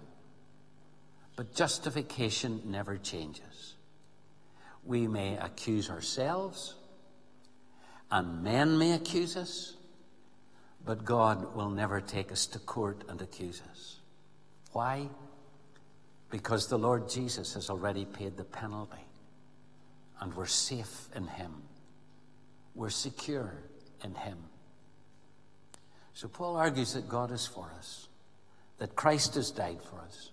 But 1.37 1.55
justification 1.55 2.61
never 2.67 2.99
changes. 2.99 3.75
We 4.85 5.07
may 5.07 5.37
accuse 5.37 5.89
ourselves, 5.89 6.75
and 8.11 8.43
men 8.43 8.79
may 8.79 8.93
accuse 8.93 9.37
us, 9.37 9.77
but 10.85 11.05
God 11.05 11.55
will 11.55 11.71
never 11.71 12.00
take 12.00 12.33
us 12.33 12.47
to 12.49 12.59
court 12.59 13.05
and 13.09 13.21
accuse 13.23 13.62
us. 13.71 14.00
Why? 14.73 15.09
Because 16.31 16.69
the 16.69 16.79
Lord 16.79 17.09
Jesus 17.09 17.55
has 17.55 17.71
already 17.71 18.05
paid 18.05 18.37
the 18.37 18.45
penalty, 18.45 19.05
and 20.21 20.35
we're 20.35 20.47
safe 20.47 21.09
in 21.15 21.27
Him. 21.27 21.62
We're 22.75 22.91
secure 22.91 23.55
in 24.05 24.15
Him. 24.15 24.39
So 26.21 26.29
Paul 26.29 26.57
argues 26.57 26.93
that 26.93 27.09
God 27.09 27.31
is 27.31 27.47
for 27.47 27.73
us, 27.79 28.07
that 28.77 28.95
Christ 28.95 29.37
has 29.37 29.50
died 29.50 29.79
for 29.83 30.00
us, 30.00 30.33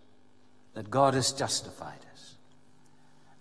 that 0.74 0.92
God 0.92 1.14
has 1.14 1.32
justified 1.32 2.02
us. 2.12 2.36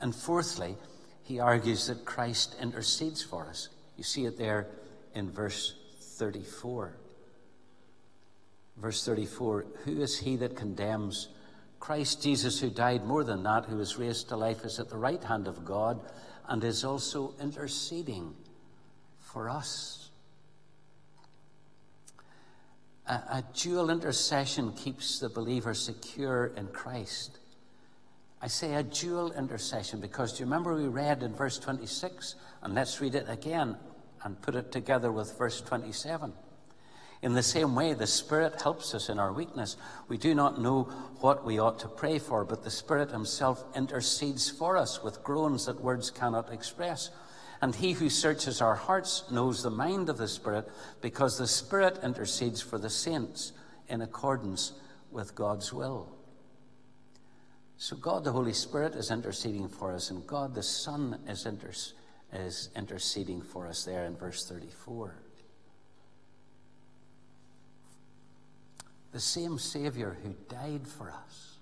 And 0.01 0.15
fourthly, 0.15 0.77
he 1.25 1.41
argues 1.41 1.89
that 1.89 2.05
Christ 2.05 2.55
intercedes 2.63 3.21
for 3.21 3.49
us. 3.49 3.71
You 3.97 4.05
see 4.05 4.27
it 4.27 4.39
there 4.39 4.69
in 5.13 5.29
verse 5.29 5.75
34. 6.01 6.97
Verse 8.77 9.05
34 9.05 9.67
Who 9.85 10.01
is 10.01 10.21
he 10.21 10.37
that 10.37 10.55
condemns? 10.55 11.27
Christ 11.81 12.23
Jesus, 12.23 12.61
who 12.61 12.71
died 12.71 13.05
more 13.05 13.25
than 13.25 13.43
that, 13.43 13.65
who 13.65 13.79
was 13.79 13.99
raised 13.99 14.29
to 14.29 14.37
life, 14.37 14.65
is 14.65 14.79
at 14.79 14.89
the 14.89 14.97
right 14.97 15.25
hand 15.25 15.49
of 15.49 15.65
God 15.65 15.99
and 16.47 16.63
is 16.63 16.85
also 16.85 17.35
interceding 17.41 18.37
for 19.19 19.51
us. 19.51 20.06
A, 23.09 23.13
a 23.13 23.45
dual 23.55 23.91
intercession 23.91 24.73
keeps 24.73 25.19
the 25.19 25.29
believer 25.29 25.75
secure 25.75 26.53
in 26.57 26.69
Christ. 26.69 27.39
I 28.43 28.49
say 28.49 28.75
a 28.75 28.83
dual 28.83 29.33
intercession 29.33 30.01
because 30.01 30.33
do 30.33 30.41
you 30.41 30.45
remember 30.47 30.75
we 30.75 30.89
read 30.89 31.23
in 31.23 31.35
verse 31.35 31.59
26? 31.59 32.35
And 32.63 32.75
let's 32.75 33.01
read 33.01 33.15
it 33.15 33.27
again 33.29 33.77
and 34.23 34.41
put 34.43 34.55
it 34.55 34.73
together 34.73 35.11
with 35.11 35.39
verse 35.39 35.61
27. 35.61 36.33
In 37.23 37.33
the 37.33 37.43
same 37.43 37.75
way, 37.75 37.95
the 37.95 38.07
Spirit 38.07 38.61
helps 38.61 38.95
us 38.95 39.09
in 39.09 39.19
our 39.19 39.33
weakness. 39.33 39.77
We 40.09 40.19
do 40.19 40.35
not 40.35 40.61
know 40.61 40.85
what 41.21 41.45
we 41.45 41.59
ought 41.59 41.79
to 41.81 41.89
pray 41.89 42.19
for, 42.19 42.45
but 42.45 42.63
the 42.63 42.71
Spirit 42.71 43.11
Himself 43.11 43.65
intercedes 43.75 44.51
for 44.51 44.77
us 44.77 45.03
with 45.03 45.23
groans 45.23 45.67
that 45.67 45.81
words 45.81 46.11
cannot 46.11 46.53
express. 46.53 47.11
And 47.63 47.75
he 47.75 47.93
who 47.93 48.11
searches 48.11 48.61
our 48.61 48.75
hearts 48.75 49.25
knows 49.31 49.63
the 49.63 49.71
mind 49.71 50.09
of 50.09 50.19
the 50.19 50.29
Spirit, 50.29 50.69
because 51.01 51.39
the 51.39 51.47
Spirit 51.47 51.99
intercedes 52.03 52.61
for 52.61 52.79
the 52.79 52.91
saints 52.91 53.53
in 53.89 54.03
accordance 54.03 54.73
with 55.11 55.35
God's 55.35 55.73
will. 55.73 56.09
So, 57.79 57.97
God 57.97 58.25
the 58.25 58.33
Holy 58.33 58.53
Spirit 58.53 58.95
is 58.95 59.11
interceding 59.11 59.69
for 59.69 59.93
us, 59.93 60.11
and 60.11 60.27
God 60.27 60.55
the 60.55 60.63
Son 60.63 61.19
is, 61.29 61.45
inter- 61.45 61.73
is 62.33 62.71
interceding 62.75 63.43
for 63.43 63.67
us 63.67 63.85
there 63.85 64.05
in 64.05 64.17
verse 64.17 64.47
34. 64.49 65.15
The 69.13 69.21
same 69.21 69.59
Savior 69.59 70.17
who 70.23 70.35
died 70.49 70.87
for 70.87 71.11
us 71.11 71.56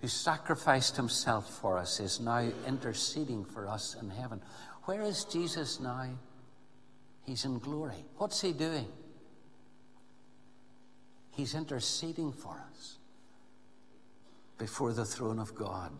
who 0.00 0.08
sacrificed 0.08 0.96
himself 0.96 1.60
for 1.60 1.76
us, 1.76 2.00
is 2.00 2.20
now 2.20 2.48
interceding 2.66 3.44
for 3.44 3.68
us 3.68 3.96
in 4.00 4.10
heaven. 4.10 4.40
Where 4.84 5.02
is 5.02 5.24
Jesus 5.24 5.78
now? 5.78 6.08
He's 7.24 7.44
in 7.44 7.58
glory. 7.58 8.04
What's 8.16 8.40
he 8.40 8.52
doing? 8.52 8.88
He's 11.32 11.54
interceding 11.54 12.32
for 12.32 12.62
us 12.72 12.98
before 14.58 14.92
the 14.92 15.04
throne 15.04 15.38
of 15.38 15.54
God. 15.54 15.92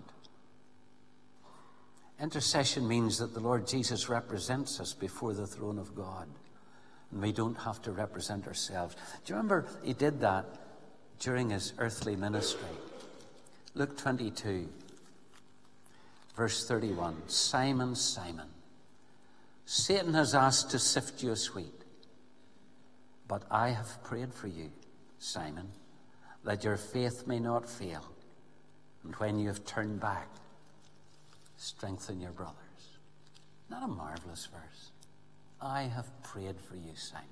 Intercession 2.21 2.87
means 2.87 3.19
that 3.19 3.33
the 3.33 3.41
Lord 3.41 3.67
Jesus 3.67 4.09
represents 4.09 4.81
us 4.81 4.93
before 4.93 5.33
the 5.33 5.47
throne 5.47 5.79
of 5.79 5.95
God. 5.95 6.29
And 7.11 7.23
we 7.23 7.33
don't 7.33 7.57
have 7.57 7.81
to 7.83 7.93
represent 7.93 8.47
ourselves. 8.47 8.95
Do 9.25 9.33
you 9.33 9.37
remember 9.37 9.67
he 9.83 9.95
did 9.95 10.21
that 10.21 10.47
during 11.19 11.51
his 11.51 11.73
earthly 11.79 12.17
ministry? 12.17 12.69
Luke 13.75 13.97
22, 13.97 14.69
verse 16.35 16.67
31. 16.67 17.15
Simon, 17.29 17.95
Simon, 17.95 18.49
Satan 19.65 20.15
has 20.15 20.35
asked 20.35 20.73
to 20.73 20.79
sift 20.81 21.23
you 21.23 21.31
as 21.31 21.55
wheat, 21.55 21.85
but 23.29 23.45
I 23.49 23.69
have 23.69 24.03
prayed 24.03 24.35
for 24.35 24.49
you, 24.49 24.73
Simon, 25.21 25.69
that 26.43 26.65
your 26.65 26.77
faith 26.77 27.29
may 27.29 27.39
not 27.39 27.69
fail. 27.69 28.05
And 29.05 29.15
when 29.17 29.39
you 29.39 29.47
have 29.47 29.65
turned 29.65 30.01
back, 30.01 30.29
strengthen 31.57 32.21
your 32.21 32.33
brothers. 32.33 32.57
Not 33.71 33.85
a 33.85 33.89
marvelous 33.89 34.47
verse. 34.47 34.91
I 35.63 35.83
have 35.83 36.11
prayed 36.25 36.57
for 36.61 36.75
you, 36.75 36.97
Simon. 36.97 37.29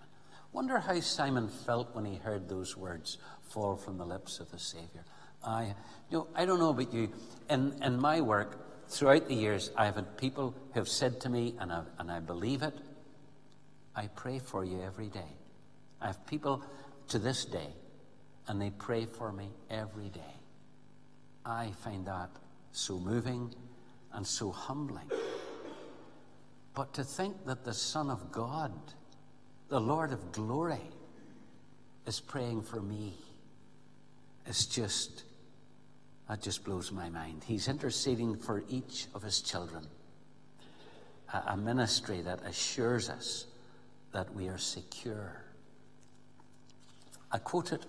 Wonder 0.52 0.78
how 0.78 1.00
Simon 1.00 1.48
felt 1.48 1.96
when 1.96 2.04
he 2.04 2.14
heard 2.14 2.48
those 2.48 2.76
words 2.76 3.18
fall 3.42 3.74
from 3.74 3.98
the 3.98 4.06
lips 4.06 4.38
of 4.38 4.52
the 4.52 4.58
Savior. 4.58 5.04
I, 5.44 5.74
you 6.10 6.18
know, 6.18 6.26
I 6.34 6.44
don't 6.44 6.58
know 6.58 6.70
about 6.70 6.92
you. 6.92 7.10
In, 7.48 7.74
in 7.82 8.00
my 8.00 8.20
work, 8.20 8.88
throughout 8.88 9.28
the 9.28 9.34
years, 9.34 9.70
I've 9.76 9.96
had 9.96 10.16
people 10.16 10.54
who 10.72 10.80
have 10.80 10.88
said 10.88 11.20
to 11.22 11.28
me, 11.28 11.54
and 11.58 11.72
I, 11.72 11.82
and 11.98 12.10
I 12.10 12.20
believe 12.20 12.62
it, 12.62 12.74
I 13.94 14.08
pray 14.08 14.38
for 14.38 14.64
you 14.64 14.82
every 14.82 15.08
day. 15.08 15.36
I 16.00 16.06
have 16.08 16.26
people 16.26 16.62
to 17.08 17.18
this 17.18 17.44
day, 17.44 17.68
and 18.46 18.60
they 18.60 18.70
pray 18.70 19.06
for 19.06 19.32
me 19.32 19.50
every 19.70 20.08
day. 20.10 20.20
I 21.44 21.72
find 21.82 22.06
that 22.06 22.30
so 22.72 22.98
moving 22.98 23.54
and 24.12 24.26
so 24.26 24.50
humbling. 24.50 25.10
But 26.74 26.92
to 26.94 27.04
think 27.04 27.46
that 27.46 27.64
the 27.64 27.74
Son 27.74 28.10
of 28.10 28.30
God, 28.30 28.72
the 29.68 29.80
Lord 29.80 30.12
of 30.12 30.32
glory, 30.32 30.90
is 32.06 32.20
praying 32.20 32.62
for 32.62 32.80
me 32.80 33.14
is 34.48 34.66
just, 34.66 35.24
that 36.28 36.42
just 36.42 36.64
blows 36.64 36.90
my 36.90 37.08
mind. 37.08 37.44
He's 37.46 37.68
interceding 37.68 38.36
for 38.36 38.64
each 38.68 39.06
of 39.14 39.22
his 39.22 39.40
children. 39.40 39.86
A, 41.32 41.42
a 41.48 41.56
ministry 41.56 42.22
that 42.22 42.42
assures 42.44 43.10
us 43.10 43.46
that 44.12 44.34
we 44.34 44.48
are 44.48 44.58
secure. 44.58 45.44
I 47.30 47.38
quoted 47.38 47.84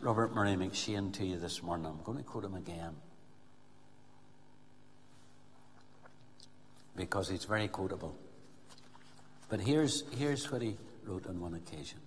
Robert 0.00 0.34
Murray 0.34 0.54
M'Cheyne 0.56 1.12
to 1.14 1.24
you 1.24 1.38
this 1.38 1.62
morning. 1.62 1.86
I'm 1.86 2.02
going 2.04 2.18
to 2.18 2.24
quote 2.24 2.44
him 2.44 2.54
again. 2.54 2.94
Because 6.94 7.28
he's 7.28 7.44
very 7.44 7.68
quotable. 7.68 8.14
But 9.48 9.60
here's, 9.60 10.04
here's 10.16 10.50
what 10.52 10.60
he 10.60 10.76
wrote 11.04 11.26
on 11.26 11.40
one 11.40 11.54
occasion. 11.54 11.98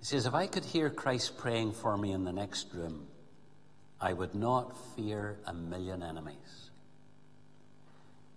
He 0.00 0.06
says, 0.06 0.24
If 0.24 0.34
I 0.34 0.46
could 0.46 0.64
hear 0.64 0.88
Christ 0.88 1.36
praying 1.36 1.72
for 1.74 1.96
me 1.96 2.12
in 2.12 2.24
the 2.24 2.32
next 2.32 2.68
room, 2.72 3.06
I 4.00 4.14
would 4.14 4.34
not 4.34 4.74
fear 4.96 5.38
a 5.46 5.52
million 5.52 6.02
enemies. 6.02 6.70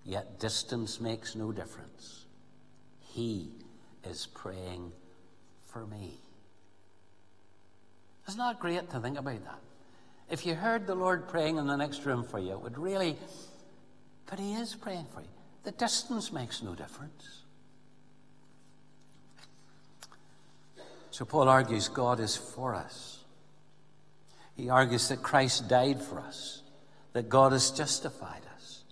Yet 0.04 0.40
distance 0.40 1.00
makes 1.00 1.36
no 1.36 1.54
difference. 1.54 2.26
He 3.00 3.50
is 4.04 4.28
praying 4.28 4.92
for 5.68 5.88
me. 5.88 6.18
Isn't 8.28 8.40
that 8.40 8.60
great 8.60 8.90
to 8.90 9.00
think 9.00 9.18
about 9.18 9.44
that? 9.46 9.60
If 10.30 10.46
you 10.46 10.56
heard 10.56 10.86
the 10.86 10.96
Lord 10.96 11.30
praying 11.30 11.58
in 11.58 11.68
the 11.68 11.78
next 11.78 12.06
room 12.06 12.26
for 12.26 12.40
you, 12.40 12.52
it 12.52 12.62
would 12.62 12.78
really, 12.78 13.16
but 14.30 14.38
He 14.38 14.54
is 14.54 14.76
praying 14.76 15.08
for 15.14 15.22
you. 15.22 15.28
The 15.64 15.72
distance 15.72 16.34
makes 16.34 16.62
no 16.62 16.76
difference. 16.76 17.43
So 21.14 21.26
Paul 21.26 21.48
argues 21.48 21.90
God 21.90 22.20
is 22.20 22.36
for 22.36 22.74
us. 22.74 23.20
He 24.58 24.72
argues 24.72 25.10
that 25.10 25.22
Christ 25.22 25.68
died 25.68 26.02
for 26.02 26.20
us, 26.20 26.64
that 27.12 27.30
God 27.30 27.52
has 27.52 27.70
justified 27.70 28.42
us, 28.56 28.84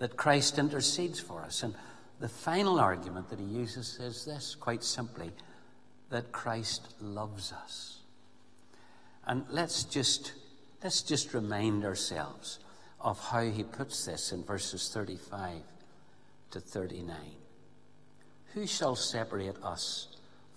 that 0.00 0.16
Christ 0.16 0.58
intercedes 0.58 1.20
for 1.20 1.42
us. 1.42 1.62
And 1.62 1.76
the 2.18 2.28
final 2.28 2.80
argument 2.80 3.30
that 3.30 3.38
he 3.38 3.44
uses 3.44 4.00
is 4.00 4.24
this 4.24 4.56
quite 4.56 4.82
simply 4.82 5.30
that 6.08 6.32
Christ 6.32 6.92
loves 7.00 7.52
us. 7.52 7.98
And 9.24 9.44
let's 9.48 9.84
just, 9.84 10.32
let's 10.82 11.02
just 11.02 11.34
remind 11.34 11.84
ourselves 11.84 12.58
of 13.00 13.20
how 13.20 13.42
he 13.42 13.62
puts 13.62 14.06
this 14.06 14.32
in 14.32 14.42
verses 14.42 14.90
35 14.92 15.62
to 16.50 16.58
39. 16.58 17.14
Who 18.54 18.66
shall 18.66 18.96
separate 18.96 19.54
us 19.62 20.09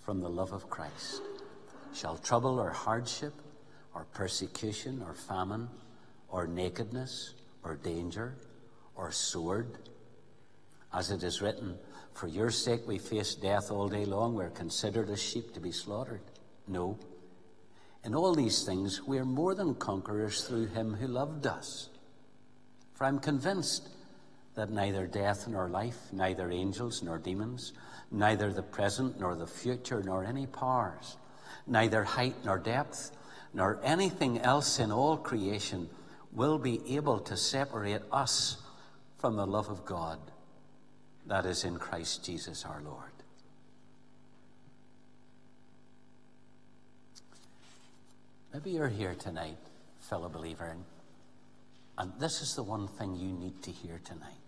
from 0.04 0.20
the 0.20 0.28
love 0.28 0.52
of 0.52 0.68
Christ? 0.68 1.22
Shall 1.94 2.16
trouble 2.18 2.60
or 2.60 2.70
hardship 2.70 3.32
or 3.94 4.04
persecution 4.12 5.02
or 5.04 5.14
famine 5.14 5.68
or 6.28 6.46
nakedness 6.46 7.34
or 7.62 7.76
danger 7.76 8.34
or 8.94 9.10
sword? 9.12 9.78
As 10.92 11.10
it 11.10 11.22
is 11.22 11.40
written, 11.40 11.78
For 12.12 12.28
your 12.28 12.50
sake 12.50 12.86
we 12.86 12.98
face 12.98 13.34
death 13.34 13.70
all 13.70 13.88
day 13.88 14.04
long, 14.04 14.34
we're 14.34 14.50
considered 14.50 15.10
as 15.10 15.22
sheep 15.22 15.54
to 15.54 15.60
be 15.60 15.72
slaughtered. 15.72 16.22
No. 16.68 16.98
In 18.04 18.14
all 18.14 18.34
these 18.34 18.64
things, 18.64 19.02
we 19.02 19.18
are 19.18 19.24
more 19.24 19.54
than 19.54 19.74
conquerors 19.74 20.44
through 20.44 20.66
him 20.66 20.94
who 20.94 21.06
loved 21.06 21.46
us. 21.46 21.88
For 22.92 23.04
I'm 23.04 23.18
convinced 23.18 23.88
that 24.54 24.70
neither 24.70 25.06
death 25.06 25.48
nor 25.48 25.68
life, 25.68 25.98
neither 26.12 26.50
angels 26.50 27.02
nor 27.02 27.18
demons, 27.18 27.72
neither 28.10 28.52
the 28.52 28.62
present 28.62 29.18
nor 29.18 29.34
the 29.34 29.46
future 29.46 30.02
nor 30.02 30.24
any 30.24 30.46
powers, 30.46 31.16
neither 31.66 32.04
height 32.04 32.34
nor 32.44 32.58
depth, 32.58 33.10
nor 33.52 33.80
anything 33.82 34.38
else 34.40 34.78
in 34.78 34.92
all 34.92 35.16
creation 35.16 35.88
will 36.32 36.58
be 36.58 36.80
able 36.96 37.18
to 37.20 37.36
separate 37.36 38.02
us 38.12 38.56
from 39.18 39.36
the 39.36 39.46
love 39.46 39.68
of 39.68 39.84
God 39.84 40.18
that 41.26 41.46
is 41.46 41.64
in 41.64 41.78
Christ 41.78 42.24
Jesus 42.24 42.64
our 42.64 42.82
Lord. 42.84 43.10
Maybe 48.52 48.70
you're 48.70 48.88
here 48.88 49.16
tonight, 49.18 49.56
fellow 49.98 50.28
believer, 50.28 50.76
and 51.98 52.12
this 52.20 52.40
is 52.40 52.54
the 52.54 52.62
one 52.62 52.86
thing 52.86 53.16
you 53.16 53.32
need 53.32 53.62
to 53.64 53.72
hear 53.72 54.00
tonight 54.04 54.43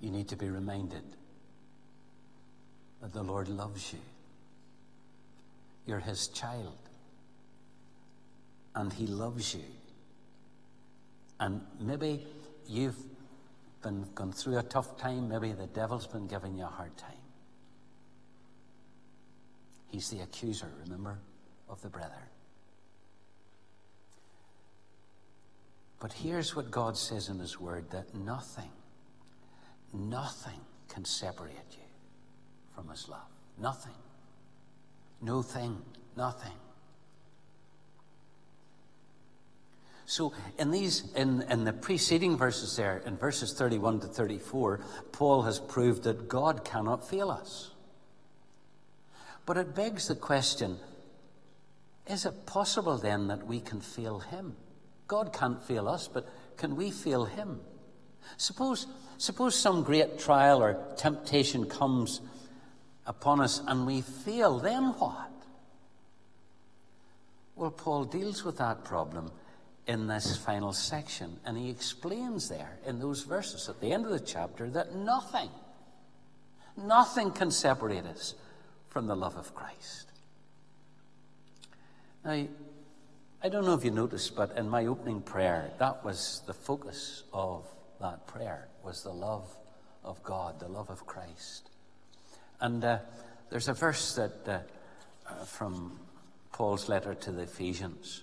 you 0.00 0.10
need 0.10 0.28
to 0.28 0.36
be 0.36 0.48
reminded 0.48 1.02
that 3.02 3.12
the 3.12 3.22
Lord 3.22 3.48
loves 3.48 3.92
you. 3.92 3.98
You're 5.86 6.00
His 6.00 6.28
child, 6.28 6.78
and 8.74 8.92
He 8.92 9.06
loves 9.06 9.54
you. 9.54 9.64
And 11.38 11.60
maybe 11.78 12.26
you've 12.68 12.96
been 13.82 14.06
gone 14.14 14.32
through 14.32 14.58
a 14.58 14.62
tough 14.62 14.98
time, 14.98 15.28
maybe 15.28 15.52
the 15.52 15.66
devil's 15.66 16.06
been 16.06 16.26
giving 16.26 16.58
you 16.58 16.64
a 16.64 16.68
hard 16.68 16.96
time. 16.96 17.12
He's 19.88 20.10
the 20.10 20.20
accuser, 20.20 20.68
remember, 20.84 21.18
of 21.68 21.80
the 21.82 21.88
brother. 21.88 22.28
But 25.98 26.12
here's 26.12 26.54
what 26.54 26.70
God 26.70 26.96
says 26.96 27.28
in 27.28 27.38
His 27.38 27.60
Word 27.60 27.90
that 27.90 28.14
nothing 28.14 28.70
Nothing 29.92 30.60
can 30.88 31.04
separate 31.04 31.54
you 31.72 31.84
from 32.74 32.88
His 32.88 33.08
love. 33.08 33.28
Nothing. 33.58 33.94
No 35.20 35.42
thing. 35.42 35.78
Nothing. 36.16 36.52
So 40.06 40.32
in 40.58 40.72
these 40.72 41.12
in, 41.14 41.42
in 41.42 41.62
the 41.62 41.72
preceding 41.72 42.36
verses 42.36 42.76
there, 42.76 43.00
in 43.06 43.16
verses 43.16 43.52
31 43.52 44.00
to 44.00 44.06
34, 44.08 44.80
Paul 45.12 45.42
has 45.42 45.60
proved 45.60 46.02
that 46.02 46.28
God 46.28 46.64
cannot 46.64 47.08
fail 47.08 47.30
us. 47.30 47.70
But 49.46 49.56
it 49.56 49.74
begs 49.74 50.08
the 50.08 50.16
question, 50.16 50.78
is 52.08 52.26
it 52.26 52.44
possible 52.44 52.98
then 52.98 53.28
that 53.28 53.46
we 53.46 53.60
can 53.60 53.80
fail 53.80 54.18
him? 54.18 54.56
God 55.06 55.32
can't 55.32 55.62
fail 55.62 55.88
us, 55.88 56.08
but 56.08 56.28
can 56.56 56.74
we 56.74 56.90
fail 56.90 57.24
him? 57.24 57.60
Suppose 58.36 58.86
Suppose 59.20 59.54
some 59.54 59.82
great 59.82 60.18
trial 60.18 60.62
or 60.62 60.82
temptation 60.96 61.66
comes 61.66 62.22
upon 63.06 63.42
us 63.42 63.60
and 63.66 63.86
we 63.86 64.00
fail, 64.00 64.58
then 64.58 64.94
what? 64.98 65.30
Well, 67.54 67.70
Paul 67.70 68.04
deals 68.06 68.42
with 68.42 68.56
that 68.56 68.82
problem 68.82 69.30
in 69.86 70.06
this 70.06 70.38
final 70.38 70.72
section, 70.72 71.38
and 71.44 71.58
he 71.58 71.68
explains 71.68 72.48
there 72.48 72.78
in 72.86 72.98
those 72.98 73.24
verses 73.24 73.68
at 73.68 73.78
the 73.82 73.92
end 73.92 74.06
of 74.06 74.10
the 74.10 74.20
chapter 74.20 74.70
that 74.70 74.94
nothing, 74.94 75.50
nothing 76.74 77.30
can 77.30 77.50
separate 77.50 78.06
us 78.06 78.34
from 78.88 79.06
the 79.06 79.14
love 79.14 79.36
of 79.36 79.54
Christ. 79.54 80.06
Now, 82.24 82.46
I 83.42 83.48
don't 83.50 83.66
know 83.66 83.74
if 83.74 83.84
you 83.84 83.90
noticed, 83.90 84.34
but 84.34 84.56
in 84.56 84.66
my 84.66 84.86
opening 84.86 85.20
prayer, 85.20 85.72
that 85.78 86.02
was 86.02 86.40
the 86.46 86.54
focus 86.54 87.24
of 87.34 87.66
that 88.00 88.26
prayer 88.26 88.68
was 88.82 89.02
the 89.02 89.12
love 89.12 89.46
of 90.04 90.22
God, 90.22 90.60
the 90.60 90.68
love 90.68 90.90
of 90.90 91.06
Christ. 91.06 91.70
And 92.60 92.84
uh, 92.84 92.98
there's 93.50 93.68
a 93.68 93.74
verse 93.74 94.14
that 94.14 94.32
uh, 94.46 94.58
uh, 95.28 95.44
from 95.44 95.98
Paul's 96.52 96.88
letter 96.88 97.14
to 97.14 97.32
the 97.32 97.42
Ephesians, 97.42 98.22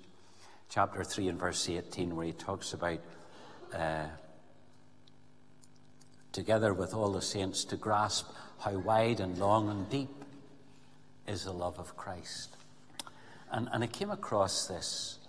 chapter 0.70 1.04
3 1.04 1.30
and 1.30 1.40
verse 1.40 1.70
18, 1.70 2.16
where 2.16 2.26
he 2.26 2.34
talks 2.34 2.74
about 2.74 3.00
uh, 3.74 4.06
together 6.32 6.74
with 6.74 6.94
all 6.94 7.12
the 7.12 7.22
saints 7.22 7.63
to 7.66 7.78
grasp 7.78 8.28
how 8.60 8.78
wide 8.78 9.20
and 9.20 9.38
long 9.38 9.70
and 9.70 9.90
deep 9.90 10.24
is 11.28 11.44
the 11.44 11.54
love 11.54 11.80
of 11.80 11.96
Christ. 11.96 12.56
And, 13.52 13.70
and 13.72 13.84
I 13.84 13.88
came 13.88 14.12
across 14.12 14.68
this. 14.68 15.20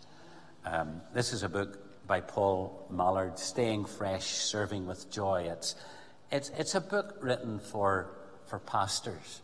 Um, 0.65 1.03
this 1.15 1.33
is 1.33 1.43
a 1.43 1.49
book 1.49 1.88
by 2.09 2.23
Paul 2.23 2.87
Mallard, 2.91 3.39
Staying 3.39 3.85
Fresh, 3.85 4.29
Serving 4.29 4.87
with 4.87 5.11
Joy. 5.11 5.47
It's, 5.53 5.75
it's, 6.33 6.51
it's 6.57 6.75
a 6.75 6.81
book 6.81 7.19
written 7.21 7.59
for, 7.59 8.17
for 8.47 8.59
pastors 8.59 9.43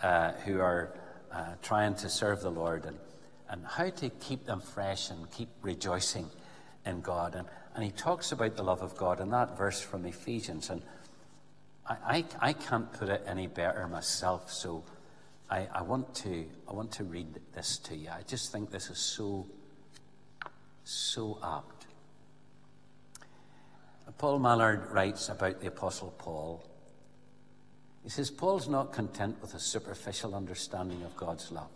uh, 0.00 0.32
who 0.44 0.58
are 0.58 0.94
uh, 1.30 1.52
trying 1.62 1.94
to 1.96 2.08
serve 2.08 2.40
the 2.40 2.50
Lord 2.50 2.86
and, 2.86 2.96
and 3.50 3.64
how 3.66 3.90
to 3.90 4.08
keep 4.08 4.46
them 4.46 4.60
fresh 4.60 5.10
and 5.10 5.30
keep 5.30 5.50
rejoicing 5.60 6.30
in 6.86 7.02
God. 7.02 7.34
And, 7.34 7.46
and 7.74 7.84
he 7.84 7.90
talks 7.90 8.32
about 8.32 8.56
the 8.56 8.62
love 8.62 8.80
of 8.80 8.96
God 8.96 9.20
in 9.20 9.28
that 9.30 9.58
verse 9.58 9.80
from 9.80 10.06
Ephesians. 10.06 10.70
And 10.70 10.80
I, 11.86 11.96
I, 12.06 12.24
I 12.40 12.52
can't 12.54 12.90
put 12.90 13.10
it 13.10 13.22
any 13.26 13.48
better 13.48 13.86
myself, 13.86 14.50
so 14.50 14.82
I, 15.50 15.68
I, 15.74 15.82
want 15.82 16.14
to, 16.16 16.46
I 16.66 16.72
want 16.72 16.90
to 16.92 17.04
read 17.04 17.38
this 17.52 17.76
to 17.80 17.94
you. 17.94 18.08
I 18.08 18.22
just 18.26 18.50
think 18.50 18.70
this 18.70 18.88
is 18.88 18.98
so, 18.98 19.46
so 20.84 21.38
apt. 21.44 21.77
Paul 24.16 24.38
Mallard 24.38 24.90
writes 24.90 25.28
about 25.28 25.60
the 25.60 25.66
Apostle 25.66 26.14
Paul. 26.18 26.64
He 28.02 28.08
says, 28.08 28.30
Paul's 28.30 28.68
not 28.68 28.92
content 28.92 29.36
with 29.42 29.54
a 29.54 29.60
superficial 29.60 30.34
understanding 30.34 31.02
of 31.02 31.16
God's 31.16 31.52
love. 31.52 31.68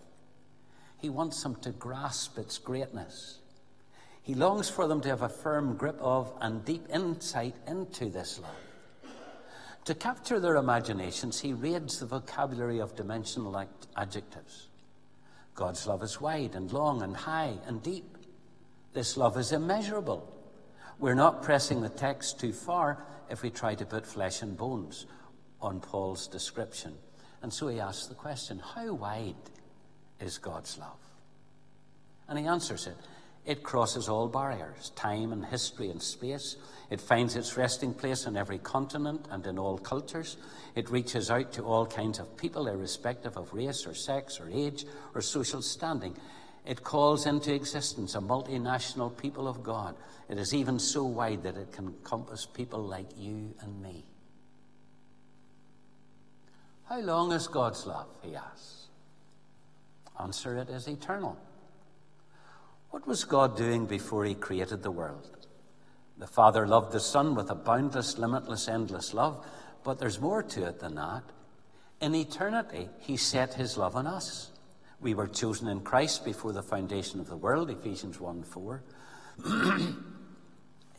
He 0.97 1.11
wants 1.11 1.43
them 1.43 1.57
to 1.57 1.71
grasp 1.71 2.39
its 2.39 2.59
greatness. 2.59 3.41
He 4.23 4.35
longs 4.35 4.71
for 4.71 4.87
them 4.87 5.01
to 5.03 5.09
have 5.09 5.23
a 5.23 5.29
firm 5.29 5.77
grip 5.77 5.99
of 6.01 6.33
and 6.41 6.65
deep 6.65 6.87
insight 6.93 7.57
into 7.67 8.09
this 8.09 8.39
love. 8.39 9.13
To 9.87 9.95
capture 9.95 10.39
their 10.39 10.57
imaginations, 10.57 11.41
he 11.41 11.53
raids 11.53 11.99
the 11.99 12.07
vocabulary 12.07 12.79
of 12.79 12.95
dimensional 12.95 13.67
adjectives. 13.97 14.69
God's 15.55 15.87
love 15.87 16.03
is 16.05 16.21
wide 16.21 16.55
and 16.55 16.73
long 16.73 17.03
and 17.03 17.17
high 17.17 17.59
and 17.67 17.83
deep. 17.83 18.17
This 18.93 19.17
love 19.17 19.37
is 19.37 19.53
immeasurable. 19.53 20.32
We're 21.03 21.15
not 21.15 21.43
pressing 21.43 21.81
the 21.81 21.89
text 21.89 22.39
too 22.39 22.53
far 22.53 23.05
if 23.29 23.43
we 23.43 23.51
try 23.51 23.75
to 23.75 23.85
put 23.85 24.07
flesh 24.07 24.41
and 24.41 24.57
bones 24.57 25.07
on 25.61 25.81
Paul's 25.81 26.29
description. 26.29 26.95
And 27.43 27.53
so 27.53 27.67
he 27.67 27.81
asks 27.81 28.07
the 28.07 28.15
question 28.15 28.61
how 28.61 28.93
wide 28.93 29.35
is 30.21 30.39
God's 30.39 30.79
love? 30.79 31.01
And 32.29 32.39
he 32.39 32.47
answers 32.47 32.87
it 32.87 32.95
it 33.45 33.65
crosses 33.65 34.09
all 34.09 34.29
barriers, 34.29 34.93
time 34.95 35.33
and 35.33 35.45
history 35.45 35.91
and 35.91 36.01
space. 36.01 36.55
It 36.89 37.01
finds 37.01 37.35
its 37.35 37.57
resting 37.57 37.93
place 37.93 38.29
on 38.29 38.37
every 38.37 38.59
continent 38.59 39.27
and 39.33 39.45
in 39.45 39.59
all 39.59 39.79
cultures. 39.79 40.37
It 40.77 40.89
reaches 40.89 41.33
out 41.33 41.53
to 41.55 41.65
all 41.65 41.85
kinds 41.85 42.21
of 42.21 42.37
people, 42.37 42.69
irrespective 42.69 43.37
of 43.37 43.53
race 43.53 43.89
or 43.89 43.95
sex 43.95 44.39
or 44.39 44.49
age 44.49 44.85
or 45.17 45.21
social 45.21 45.63
standing. 45.63 46.17
It 46.65 46.85
calls 46.85 47.27
into 47.27 47.53
existence 47.53 48.15
a 48.15 48.21
multinational 48.21 49.17
people 49.17 49.49
of 49.49 49.63
God. 49.63 49.97
It 50.29 50.39
is 50.39 50.55
even 50.55 50.79
so 50.79 51.05
wide 51.05 51.43
that 51.43 51.57
it 51.57 51.73
can 51.73 51.87
encompass 51.87 52.47
people 52.47 52.83
like 52.83 53.09
you 53.17 53.55
and 53.61 53.83
me. 53.83 54.05
How 56.85 57.01
long 57.01 57.33
is 57.33 57.49
God's 57.49 57.85
love? 57.87 58.07
He 58.23 58.37
asks. 58.37 58.87
Answer 60.21 60.59
it 60.59 60.69
is 60.69 60.87
eternal. 60.87 61.37
What 62.91 63.07
was 63.09 63.25
God 63.25 63.57
doing 63.57 63.87
before 63.87 64.25
He 64.25 64.35
created 64.35 64.83
the 64.83 64.91
world? 64.91 65.29
The 66.19 66.27
Father 66.27 66.69
loved 66.69 66.93
the 66.93 67.01
Son 67.01 67.35
with 67.35 67.51
a 67.51 67.55
boundless, 67.55 68.19
limitless, 68.19 68.69
endless 68.69 69.15
love, 69.15 69.45
but 69.83 69.99
there's 69.99 70.21
more 70.21 70.43
to 70.43 70.67
it 70.67 70.79
than 70.79 70.95
that. 70.95 71.23
In 72.01 72.15
eternity, 72.15 72.89
He 73.01 73.17
set 73.17 73.55
His 73.55 73.77
love 73.77 73.97
on 73.97 74.07
us. 74.07 74.52
We 75.03 75.15
were 75.15 75.27
chosen 75.27 75.69
in 75.69 75.81
Christ 75.81 76.25
before 76.25 76.53
the 76.53 76.63
foundation 76.63 77.21
of 77.21 77.29
the 77.29 77.37
world, 77.37 77.69
Ephesians 77.71 78.21
1 78.21 78.45
4. 78.45 78.83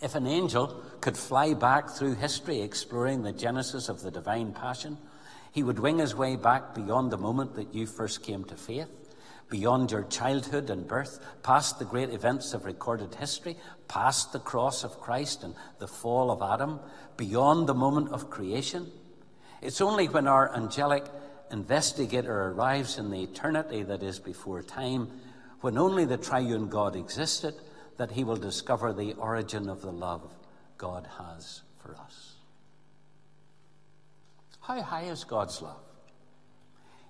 if 0.02 0.16
an 0.16 0.28
angel 0.28 0.84
could 1.02 1.18
fly 1.18 1.54
back 1.54 1.90
through 1.90 2.16
history 2.16 2.62
exploring 2.62 3.24
the 3.24 3.32
genesis 3.32 3.90
of 3.90 4.02
the 4.02 4.12
divine 4.12 4.52
passion, 4.52 4.98
he 5.52 5.64
would 5.64 5.80
wing 5.80 6.00
his 6.00 6.14
way 6.14 6.36
back 6.36 6.76
beyond 6.76 7.12
the 7.12 7.18
moment 7.18 7.56
that 7.56 7.74
you 7.74 7.88
first 7.88 8.22
came 8.24 8.44
to 8.46 8.56
faith 8.56 8.90
beyond 9.54 9.92
your 9.92 10.04
childhood 10.06 10.72
and 10.72 10.88
birth, 10.88 11.20
past 11.44 11.78
the 11.78 11.86
great 11.86 12.10
events 12.10 12.56
of 12.56 12.66
recorded 12.66 13.14
history, 13.14 13.56
past 13.88 14.34
the 14.34 14.40
cross 14.40 14.84
of 14.84 15.00
Christ 15.00 15.44
and 15.44 15.54
the 15.78 15.88
fall 15.88 16.32
of 16.32 16.42
Adam, 16.42 16.80
beyond 17.18 17.68
the 17.68 17.76
moment 17.76 18.10
of 18.10 18.32
creation. 18.32 18.92
It's 19.62 19.80
only 19.80 20.08
when 20.08 20.28
our 20.28 20.52
angelic 20.56 21.06
investigator 21.54 22.50
arrives 22.50 22.98
in 22.98 23.12
the 23.12 23.24
eternity 23.24 23.84
that 23.84 24.04
is 24.04 24.20
before 24.20 24.64
time, 24.64 25.08
when 25.62 25.78
only 25.78 26.04
the 26.04 26.18
triune 26.18 26.68
God 26.68 26.96
existed, 26.96 27.54
that 27.98 28.12
he 28.12 28.24
will 28.24 28.36
discover 28.36 28.92
the 28.92 29.14
origin 29.14 29.70
of 29.70 29.82
the 29.82 29.92
love 29.92 30.34
God 30.78 31.08
has 31.20 31.62
for 31.78 31.96
us. 31.96 32.34
How 34.62 34.82
high 34.82 35.04
is 35.04 35.24
God's 35.24 35.62
love? 35.62 35.80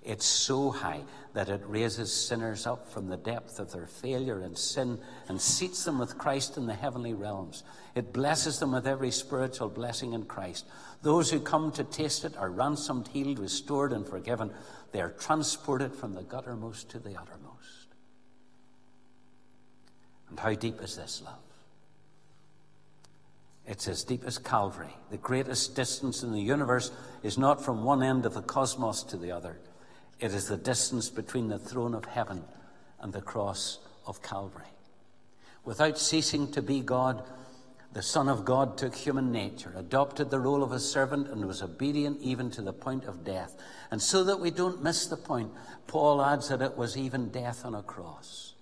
It's 0.04 0.26
so 0.26 0.70
high 0.72 1.02
that 1.34 1.48
it 1.48 1.62
raises 1.66 2.12
sinners 2.12 2.68
up 2.68 2.92
from 2.92 3.08
the 3.08 3.16
depth 3.16 3.60
of 3.60 3.72
their 3.72 3.88
failure 3.88 4.42
and 4.42 4.58
sin 4.58 5.00
and 5.30 5.40
seats 5.40 5.86
them 5.86 5.98
with 5.98 6.18
Christ 6.18 6.58
in 6.58 6.66
the 6.66 6.74
heavenly 6.74 7.14
realms. 7.14 7.64
It 7.96 8.12
blesses 8.12 8.60
them 8.60 8.74
with 8.74 8.86
every 8.86 9.12
spiritual 9.12 9.70
blessing 9.70 10.12
in 10.12 10.26
Christ. 10.26 10.66
Those 11.04 11.30
who 11.30 11.40
come 11.40 11.72
to 11.74 11.84
taste 11.84 12.26
it 12.26 12.36
are 12.38 12.50
ransomed, 12.50 13.10
healed, 13.10 13.38
restored, 13.38 13.94
and 13.94 14.08
forgiven. 14.08 14.52
They 14.92 15.02
are 15.02 15.12
transported 15.12 15.94
from 15.94 16.14
the 16.14 16.24
guttermost 16.24 16.90
to 16.90 17.00
the 17.00 17.12
uttermost. 17.12 17.88
And 20.30 20.40
how 20.40 20.56
deep 20.56 20.82
is 20.82 20.96
this 20.96 21.22
love? 21.24 21.36
It's 23.68 23.88
as 23.88 24.04
deep 24.04 24.24
as 24.26 24.38
Calvary. 24.40 24.96
The 25.12 25.18
greatest 25.18 25.76
distance 25.76 26.24
in 26.24 26.32
the 26.32 26.42
universe 26.42 26.92
is 27.22 27.38
not 27.38 27.64
from 27.64 27.84
one 27.84 28.02
end 28.02 28.26
of 28.26 28.34
the 28.34 28.42
cosmos 28.42 29.04
to 29.04 29.18
the 29.18 29.32
other 29.32 29.58
it 30.24 30.34
is 30.34 30.48
the 30.48 30.56
distance 30.56 31.10
between 31.10 31.50
the 31.50 31.60
throne 31.60 31.94
of 31.94 32.06
heaven 32.06 32.46
and 33.02 33.12
the 33.12 33.22
cross 33.22 33.80
of 34.06 34.22
Calvary. 34.22 34.64
Without 35.66 35.98
ceasing 35.98 36.50
to 36.52 36.62
be 36.62 36.80
God, 36.80 37.24
the 37.94 38.02
Son 38.02 38.28
of 38.28 38.44
God 38.44 38.78
took 38.78 38.96
human 38.96 39.32
nature, 39.32 39.72
adopted 39.78 40.30
the 40.30 40.40
role 40.40 40.64
of 40.64 40.72
a 40.72 40.80
servant, 40.80 41.28
and 41.30 41.46
was 41.46 41.62
obedient 41.62 42.20
even 42.22 42.50
to 42.52 42.62
the 42.64 42.74
point 42.74 43.06
of 43.06 43.24
death. 43.24 43.56
And 43.92 44.02
so 44.02 44.24
that 44.24 44.40
we 44.40 44.50
don't 44.50 44.84
miss 44.84 45.06
the 45.06 45.18
point, 45.18 45.52
Paul 45.86 46.24
adds 46.24 46.50
that 46.50 46.62
it 46.62 46.76
was 46.76 46.98
even 46.98 47.30
death 47.30 47.64
on 47.64 47.76
a 47.76 47.84
cross. 47.84 48.54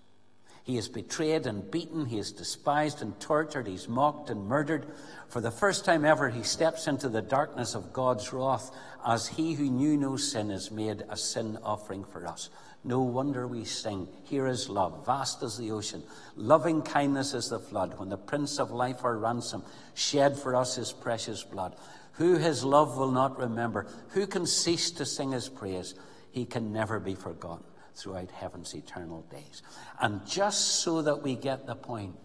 He 0.64 0.78
is 0.78 0.90
betrayed 0.90 1.48
and 1.48 1.70
beaten. 1.72 2.06
He 2.06 2.20
is 2.20 2.32
despised 2.32 3.02
and 3.02 3.20
tortured. 3.20 3.68
He's 3.68 3.88
mocked 3.88 4.30
and 4.30 4.46
murdered. 4.46 4.86
For 5.28 5.42
the 5.42 5.50
first 5.50 5.86
time 5.86 6.06
ever, 6.06 6.30
he 6.30 6.44
steps 6.44 6.88
into 6.88 7.10
the 7.10 7.22
darkness 7.22 7.74
of 7.74 7.94
God's 7.94 8.32
wrath 8.32 8.70
as 9.06 9.28
he 9.28 9.54
who 9.54 9.70
knew 9.72 9.98
no 9.98 10.18
sin 10.18 10.52
is 10.52 10.70
made 10.70 11.04
a 11.10 11.18
sin 11.18 11.58
offering 11.64 12.04
for 12.04 12.28
us. 12.28 12.50
No 12.84 13.02
wonder 13.02 13.48
we 13.48 13.64
sing, 13.64 14.08
Here 14.24 14.48
is 14.48 14.68
love, 14.68 15.06
vast 15.06 15.44
as 15.44 15.58
the 15.58 15.72
ocean, 15.72 16.02
loving 16.36 16.82
kindness 16.82 17.36
is 17.36 17.50
the 17.50 17.60
flood, 17.60 18.00
when 18.00 18.10
the 18.10 18.18
Prince 18.18 18.60
of 18.60 18.72
Life, 18.72 19.04
our 19.04 19.18
ransom, 19.18 19.64
shed 19.94 20.38
for 20.38 20.56
us 20.56 20.76
his 20.76 20.92
precious 20.92 21.44
blood. 21.44 21.76
Who 22.14 22.38
his 22.38 22.64
love 22.64 22.98
will 22.98 23.12
not 23.12 23.38
remember? 23.38 23.88
Who 24.10 24.26
can 24.26 24.48
cease 24.48 24.90
to 24.92 25.06
sing 25.06 25.32
his 25.32 25.48
praise? 25.48 25.94
He 26.32 26.46
can 26.46 26.74
never 26.74 27.00
be 27.00 27.14
forgotten 27.14 27.66
throughout 27.96 28.32
heaven's 28.32 28.74
eternal 28.74 29.26
days. 29.30 29.62
And 30.00 30.26
just 30.26 30.82
so 30.82 31.04
that 31.04 31.22
we 31.22 31.36
get 31.36 31.68
the 31.68 31.76
point, 31.76 32.16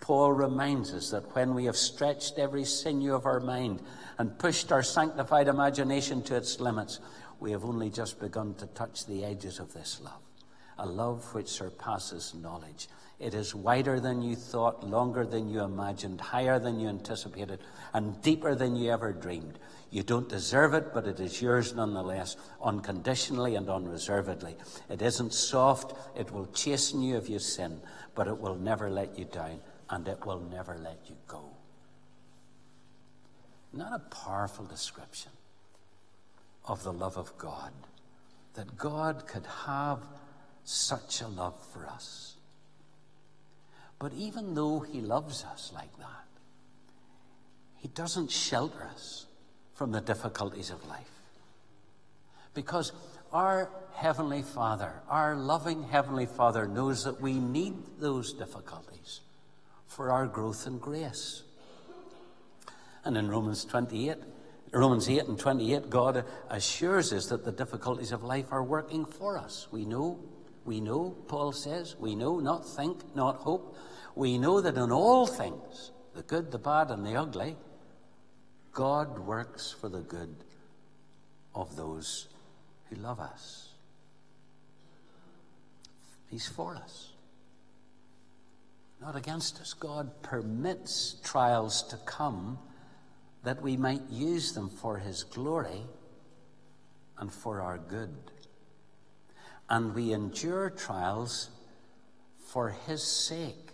Paul 0.00 0.32
reminds 0.32 0.92
us 0.94 1.10
that 1.10 1.34
when 1.34 1.54
we 1.54 1.66
have 1.66 1.76
stretched 1.76 2.38
every 2.38 2.64
sinew 2.64 3.14
of 3.14 3.26
our 3.26 3.40
mind 3.40 3.82
and 4.18 4.38
pushed 4.38 4.72
our 4.72 4.82
sanctified 4.82 5.46
imagination 5.46 6.22
to 6.24 6.36
its 6.36 6.58
limits, 6.58 7.00
we 7.40 7.52
have 7.52 7.64
only 7.64 7.90
just 7.90 8.20
begun 8.20 8.54
to 8.54 8.66
touch 8.66 9.06
the 9.06 9.24
edges 9.24 9.58
of 9.58 9.72
this 9.72 10.00
love, 10.02 10.20
a 10.78 10.86
love 10.86 11.34
which 11.34 11.48
surpasses 11.48 12.34
knowledge. 12.34 12.88
It 13.18 13.34
is 13.34 13.54
wider 13.54 14.00
than 14.00 14.22
you 14.22 14.36
thought, 14.36 14.86
longer 14.86 15.26
than 15.26 15.48
you 15.48 15.60
imagined, 15.60 16.20
higher 16.20 16.58
than 16.58 16.78
you 16.78 16.88
anticipated, 16.88 17.60
and 17.92 18.20
deeper 18.22 18.54
than 18.54 18.76
you 18.76 18.90
ever 18.90 19.12
dreamed. 19.12 19.58
You 19.90 20.02
don't 20.02 20.28
deserve 20.28 20.72
it, 20.74 20.94
but 20.94 21.06
it 21.06 21.20
is 21.20 21.42
yours 21.42 21.74
nonetheless, 21.74 22.36
unconditionally 22.62 23.56
and 23.56 23.68
unreservedly. 23.68 24.56
It 24.88 25.02
isn't 25.02 25.34
soft. 25.34 25.94
It 26.16 26.30
will 26.30 26.46
chasten 26.46 27.02
you 27.02 27.16
if 27.16 27.28
you 27.28 27.38
sin, 27.38 27.80
but 28.14 28.28
it 28.28 28.38
will 28.38 28.56
never 28.56 28.88
let 28.88 29.18
you 29.18 29.24
down, 29.26 29.60
and 29.90 30.06
it 30.08 30.24
will 30.24 30.40
never 30.40 30.78
let 30.78 31.00
you 31.06 31.16
go. 31.26 31.44
Not 33.72 33.92
a 33.92 34.14
powerful 34.14 34.64
description 34.64 35.32
of 36.66 36.82
the 36.82 36.92
love 36.92 37.16
of 37.16 37.36
God, 37.38 37.72
that 38.54 38.76
God 38.76 39.26
could 39.26 39.46
have 39.66 40.00
such 40.64 41.20
a 41.20 41.28
love 41.28 41.58
for 41.72 41.86
us. 41.86 42.36
But 43.98 44.12
even 44.14 44.54
though 44.54 44.80
He 44.80 45.00
loves 45.00 45.44
us 45.44 45.72
like 45.74 45.96
that, 45.98 46.26
He 47.76 47.88
doesn't 47.88 48.30
shelter 48.30 48.84
us 48.84 49.26
from 49.74 49.92
the 49.92 50.00
difficulties 50.00 50.70
of 50.70 50.86
life. 50.88 51.10
Because 52.54 52.92
our 53.32 53.70
Heavenly 53.94 54.42
Father, 54.42 54.92
our 55.08 55.36
loving 55.36 55.84
Heavenly 55.84 56.26
Father, 56.26 56.66
knows 56.66 57.04
that 57.04 57.20
we 57.20 57.34
need 57.34 57.74
those 57.98 58.32
difficulties 58.32 59.20
for 59.86 60.10
our 60.10 60.26
growth 60.26 60.66
in 60.66 60.78
grace. 60.78 61.42
And 63.04 63.16
in 63.16 63.28
Romans 63.28 63.64
28, 63.64 64.16
Romans 64.72 65.08
8 65.08 65.24
and 65.24 65.38
28, 65.38 65.90
God 65.90 66.24
assures 66.48 67.12
us 67.12 67.26
that 67.26 67.44
the 67.44 67.52
difficulties 67.52 68.12
of 68.12 68.22
life 68.22 68.46
are 68.52 68.62
working 68.62 69.04
for 69.04 69.36
us. 69.36 69.66
We 69.72 69.84
know 69.84 70.20
We 70.64 70.80
know, 70.80 71.16
Paul 71.26 71.52
says, 71.52 71.96
we 71.98 72.14
know, 72.14 72.38
not 72.38 72.68
think, 72.68 73.16
not 73.16 73.36
hope. 73.36 73.76
We 74.14 74.38
know 74.38 74.60
that 74.60 74.76
in 74.76 74.92
all 74.92 75.26
things, 75.26 75.90
the 76.14 76.22
good, 76.22 76.50
the 76.50 76.58
bad, 76.58 76.90
and 76.90 77.04
the 77.04 77.16
ugly, 77.16 77.56
God 78.72 79.18
works 79.18 79.74
for 79.80 79.88
the 79.88 80.00
good 80.00 80.34
of 81.54 81.76
those 81.76 82.28
who 82.88 82.96
love 82.96 83.20
us. 83.20 83.70
He's 86.28 86.46
for 86.46 86.76
us, 86.76 87.10
not 89.00 89.16
against 89.16 89.60
us. 89.60 89.72
God 89.72 90.22
permits 90.22 91.16
trials 91.24 91.82
to 91.88 91.96
come 92.04 92.58
that 93.42 93.62
we 93.62 93.76
might 93.76 94.02
use 94.10 94.52
them 94.52 94.68
for 94.68 94.98
His 94.98 95.24
glory 95.24 95.82
and 97.18 97.32
for 97.32 97.60
our 97.60 97.78
good. 97.78 98.14
And 99.68 99.94
we 99.94 100.12
endure 100.12 100.70
trials 100.70 101.50
for 102.46 102.70
His 102.86 103.02
sake. 103.02 103.70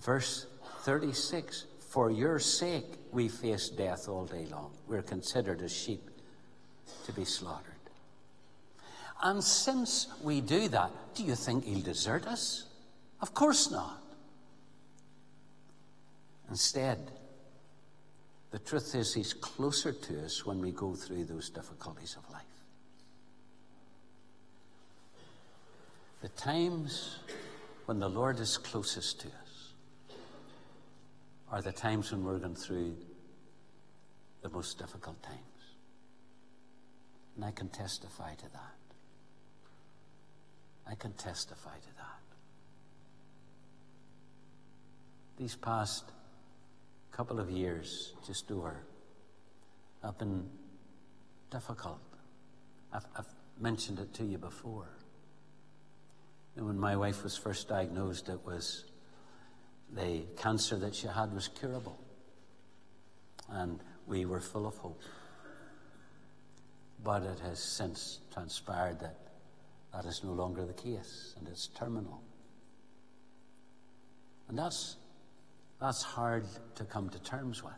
Verse 0.00 0.46
36 0.82 1.66
For 1.80 2.10
your 2.10 2.38
sake 2.38 2.86
we 3.12 3.28
face 3.28 3.68
death 3.68 4.08
all 4.08 4.26
day 4.26 4.46
long. 4.50 4.72
We're 4.86 5.02
considered 5.02 5.60
as 5.62 5.72
sheep 5.72 6.10
to 7.06 7.12
be 7.12 7.24
slaughtered. 7.24 7.64
And 9.22 9.42
since 9.42 10.06
we 10.22 10.40
do 10.40 10.68
that, 10.68 10.92
do 11.14 11.24
you 11.24 11.34
think 11.34 11.64
He'll 11.64 11.80
desert 11.80 12.26
us? 12.26 12.64
Of 13.20 13.34
course 13.34 13.70
not. 13.70 14.00
Instead, 16.48 17.10
the 18.50 18.58
truth 18.58 18.94
is, 18.94 19.14
He's 19.14 19.34
closer 19.34 19.92
to 19.92 20.24
us 20.24 20.46
when 20.46 20.60
we 20.60 20.70
go 20.70 20.94
through 20.94 21.24
those 21.24 21.50
difficulties 21.50 22.16
of 22.16 22.30
life. 22.32 22.42
The 26.22 26.28
times 26.30 27.18
when 27.86 27.98
the 28.00 28.08
Lord 28.08 28.40
is 28.40 28.58
closest 28.58 29.20
to 29.20 29.28
us 29.28 29.72
are 31.50 31.62
the 31.62 31.72
times 31.72 32.10
when 32.10 32.24
we're 32.24 32.38
going 32.38 32.54
through 32.54 32.96
the 34.42 34.48
most 34.48 34.78
difficult 34.78 35.22
times. 35.22 35.38
And 37.36 37.44
I 37.44 37.50
can 37.50 37.68
testify 37.68 38.34
to 38.34 38.52
that. 38.52 38.78
I 40.90 40.94
can 40.94 41.12
testify 41.12 41.76
to 41.76 41.96
that. 41.96 42.22
These 45.36 45.54
past 45.54 46.04
couple 47.18 47.40
of 47.40 47.50
years, 47.50 48.12
just 48.24 48.48
over, 48.52 48.76
have 50.04 50.16
been 50.18 50.48
difficult. 51.50 51.98
I've, 52.92 53.06
I've 53.16 53.26
mentioned 53.58 53.98
it 53.98 54.14
to 54.14 54.24
you 54.24 54.38
before. 54.38 54.88
And 56.54 56.64
when 56.64 56.78
my 56.78 56.94
wife 56.94 57.24
was 57.24 57.36
first 57.36 57.68
diagnosed, 57.68 58.28
it 58.28 58.38
was 58.46 58.84
the 59.92 60.26
cancer 60.36 60.76
that 60.76 60.94
she 60.94 61.08
had 61.08 61.34
was 61.34 61.48
curable. 61.48 61.98
And 63.48 63.80
we 64.06 64.24
were 64.24 64.40
full 64.40 64.68
of 64.68 64.76
hope. 64.76 65.02
But 67.02 67.24
it 67.24 67.40
has 67.40 67.58
since 67.58 68.20
transpired 68.32 69.00
that 69.00 69.16
that 69.92 70.04
is 70.04 70.22
no 70.22 70.34
longer 70.34 70.64
the 70.64 70.72
case 70.72 71.34
and 71.36 71.48
it's 71.48 71.66
terminal. 71.66 72.22
And 74.48 74.56
that's 74.56 74.94
that's 75.80 76.02
hard 76.02 76.44
to 76.76 76.84
come 76.84 77.08
to 77.10 77.18
terms 77.22 77.62
with. 77.62 77.72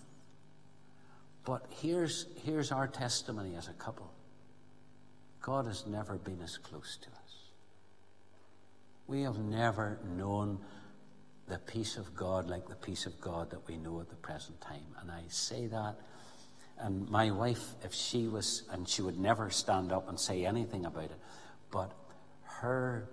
But 1.45 1.67
here's, 1.71 2.27
here's 2.45 2.73
our 2.73 2.87
testimony 2.87 3.57
as 3.57 3.69
a 3.69 3.73
couple 3.73 4.11
God 5.43 5.67
has 5.67 5.87
never 5.87 6.17
been 6.17 6.41
as 6.43 6.59
close 6.59 6.99
to 7.03 7.09
us. 7.09 7.35
We 9.07 9.23
have 9.23 9.39
never 9.39 9.99
known 10.17 10.59
the 11.49 11.59
peace 11.59 11.97
of 11.97 12.15
God 12.15 12.49
like 12.49 12.69
the 12.69 12.77
peace 12.77 13.07
of 13.07 13.21
God 13.21 13.51
that 13.51 13.67
we 13.67 13.77
know 13.77 14.01
at 14.01 14.09
the 14.09 14.17
present 14.17 14.61
time. 14.61 14.95
And 15.01 15.11
I 15.11 15.23
say 15.29 15.67
that. 15.67 15.97
And 16.79 17.09
my 17.11 17.31
wife, 17.31 17.75
if 17.85 17.93
she 17.93 18.29
was, 18.29 18.63
and 18.71 18.89
she 18.89 19.03
would 19.03 19.19
never 19.19 19.51
stand 19.51 19.93
up 19.93 20.09
and 20.09 20.19
say 20.19 20.47
anything 20.47 20.87
about 20.87 21.05
it, 21.05 21.19
but 21.71 21.93
her 22.45 23.09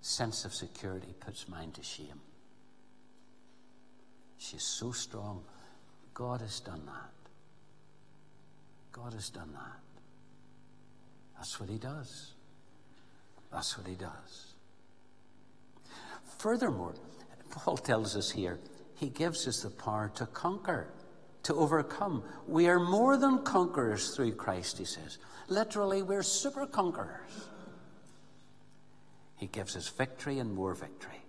sense 0.00 0.44
of 0.44 0.54
security 0.54 1.14
puts 1.18 1.48
mine 1.48 1.72
to 1.72 1.82
shame. 1.82 2.20
She's 4.40 4.62
so 4.62 4.90
strong. 4.90 5.42
God 6.14 6.40
has 6.40 6.60
done 6.60 6.80
that. 6.86 7.12
God 8.90 9.12
has 9.12 9.28
done 9.28 9.52
that. 9.52 9.80
That's 11.36 11.60
what 11.60 11.68
He 11.68 11.76
does. 11.76 12.32
That's 13.52 13.76
what 13.76 13.86
He 13.86 13.94
does. 13.94 14.54
Furthermore, 16.38 16.94
Paul 17.50 17.76
tells 17.76 18.16
us 18.16 18.30
here, 18.30 18.58
He 18.94 19.10
gives 19.10 19.46
us 19.46 19.60
the 19.60 19.68
power 19.68 20.10
to 20.14 20.24
conquer, 20.24 20.88
to 21.42 21.54
overcome. 21.54 22.24
We 22.48 22.66
are 22.68 22.80
more 22.80 23.18
than 23.18 23.44
conquerors 23.44 24.16
through 24.16 24.36
Christ, 24.36 24.78
He 24.78 24.86
says. 24.86 25.18
Literally, 25.48 26.00
we're 26.00 26.22
super 26.22 26.64
conquerors. 26.64 27.48
He 29.36 29.48
gives 29.48 29.76
us 29.76 29.88
victory 29.88 30.38
and 30.38 30.54
more 30.54 30.74
victory. 30.74 31.19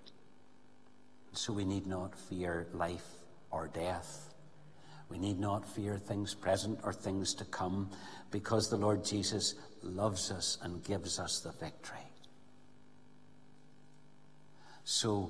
So 1.34 1.54
we 1.54 1.66
need 1.66 1.88
not 1.88 2.18
fear 2.18 2.68
life 2.74 3.08
or 3.52 3.68
death. 3.68 4.34
We 5.10 5.18
need 5.18 5.40
not 5.40 5.68
fear 5.68 5.98
things 5.98 6.34
present 6.34 6.80
or 6.84 6.94
things 6.94 7.34
to 7.36 7.46
come 7.46 7.90
because 8.32 8.70
the 8.70 8.78
Lord 8.78 9.04
Jesus 9.04 9.56
loves 9.84 10.32
us 10.32 10.58
and 10.62 10.84
gives 10.84 11.20
us 11.20 11.40
the 11.40 11.52
victory. 11.52 12.00
So, 14.84 15.30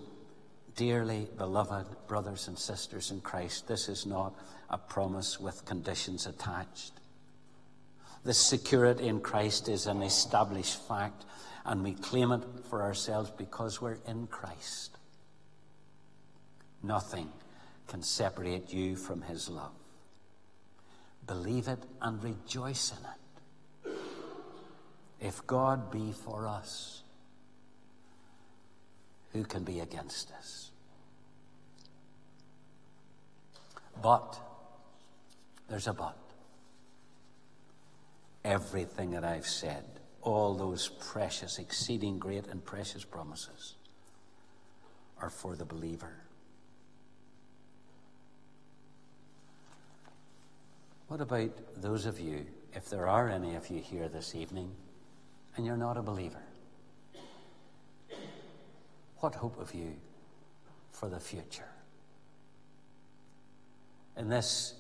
dearly 0.76 1.28
beloved 1.38 2.08
brothers 2.08 2.48
and 2.48 2.58
sisters 2.58 3.12
in 3.12 3.22
Christ, 3.22 3.68
this 3.68 3.90
is 3.90 4.06
not 4.06 4.34
a 4.70 4.78
promise 4.78 5.40
with 5.40 5.66
conditions 5.66 6.26
attached. 6.26 6.94
The 8.24 8.34
security 8.34 9.08
in 9.08 9.20
Christ 9.20 9.68
is 9.68 9.88
an 9.88 10.04
established 10.04 10.88
fact, 10.88 11.26
and 11.66 11.84
we 11.84 11.94
claim 11.94 12.32
it 12.32 12.44
for 12.70 12.82
ourselves 12.82 13.32
because 13.32 13.82
we're 13.82 13.98
in 14.08 14.28
Christ. 14.28 14.98
Nothing 16.84 17.30
can 17.88 18.02
separate 18.02 18.74
you 18.74 18.96
from 18.96 19.22
his 19.22 19.50
love. 19.50 19.74
Believe 21.28 21.68
it 21.68 21.80
and 22.02 22.24
rejoice 22.24 22.92
in 22.92 23.06
it. 23.06 23.96
If 25.20 25.46
God 25.46 25.92
be 25.92 26.12
for 26.12 26.48
us, 26.48 27.04
who 29.34 29.44
can 29.44 29.64
be 29.64 29.80
against 29.80 30.32
us? 30.32 30.72
But, 34.02 34.40
there's 35.70 35.88
a 35.88 35.94
but. 35.94 36.18
Everything 38.44 39.12
that 39.12 39.24
I've 39.24 39.46
said, 39.46 39.84
all 40.24 40.56
those 40.56 40.90
precious, 41.00 41.60
exceeding 41.60 42.18
great 42.18 42.48
and 42.48 42.66
precious 42.66 43.04
promises, 43.04 43.76
are 45.22 45.30
for 45.30 45.56
the 45.56 45.66
believer. 45.66 46.16
What 51.12 51.20
about 51.20 51.52
those 51.76 52.06
of 52.06 52.22
you, 52.22 52.46
if 52.72 52.90
there 52.90 53.06
are 53.06 53.28
any 53.28 53.56
of 53.56 53.70
you 53.70 53.82
here 53.82 54.08
this 54.08 54.34
evening, 54.34 54.72
and 55.58 55.66
you're 55.66 55.76
not 55.76 55.98
a 55.98 56.02
believer? 56.02 56.42
What 59.18 59.36
hope 59.36 59.60
have 59.60 59.76
you 59.76 59.94
for 60.94 61.10
the 61.10 61.20
future? 61.20 61.68
In 64.16 64.30
this 64.30 64.76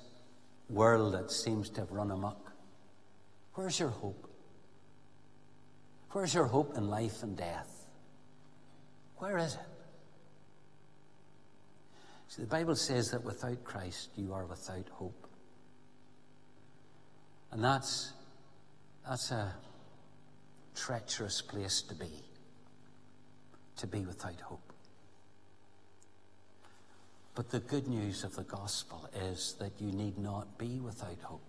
world 0.70 1.16
that 1.16 1.32
seems 1.32 1.70
to 1.72 1.82
have 1.82 1.92
run 1.92 2.12
amok, 2.12 2.54
where's 3.56 3.78
your 3.78 3.90
hope? 3.90 4.30
Where's 6.12 6.34
your 6.34 6.46
hope 6.46 6.78
in 6.78 6.88
life 6.88 7.24
and 7.24 7.36
death? 7.36 7.88
Where 9.18 9.38
is 9.38 9.56
it? 9.56 9.60
See, 12.30 12.42
the 12.44 12.48
Bible 12.48 12.78
says 12.78 13.12
that 13.12 13.22
without 13.22 13.66
Christ, 13.66 14.12
you 14.16 14.32
are 14.32 14.46
without 14.46 14.88
hope. 14.94 15.28
And 17.52 17.64
that's, 17.64 18.14
that's 19.08 19.32
a 19.32 19.54
treacherous 20.76 21.42
place 21.42 21.82
to 21.84 21.96
be, 21.96 22.12
to 23.78 23.88
be 23.88 24.00
without 24.00 24.40
hope. 24.40 24.62
But 27.36 27.50
the 27.50 27.60
good 27.60 27.88
news 27.88 28.24
of 28.24 28.36
the 28.36 28.44
gospel 28.44 29.10
is 29.32 29.56
that 29.60 29.72
you 29.80 29.92
need 29.92 30.18
not 30.18 30.58
be 30.58 30.80
without 30.80 31.20
hope. 31.24 31.42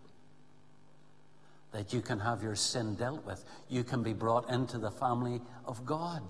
That 1.73 1.93
you 1.93 2.03
can 2.03 2.21
have 2.21 2.43
your 2.43 2.57
sin 2.57 2.95
dealt 2.97 3.25
with. 3.25 3.45
You 3.69 3.83
can 3.83 4.03
be 4.03 4.12
brought 4.12 4.51
into 4.51 4.79
the 4.79 4.91
family 4.91 5.41
of 5.65 5.85
God. 5.87 6.23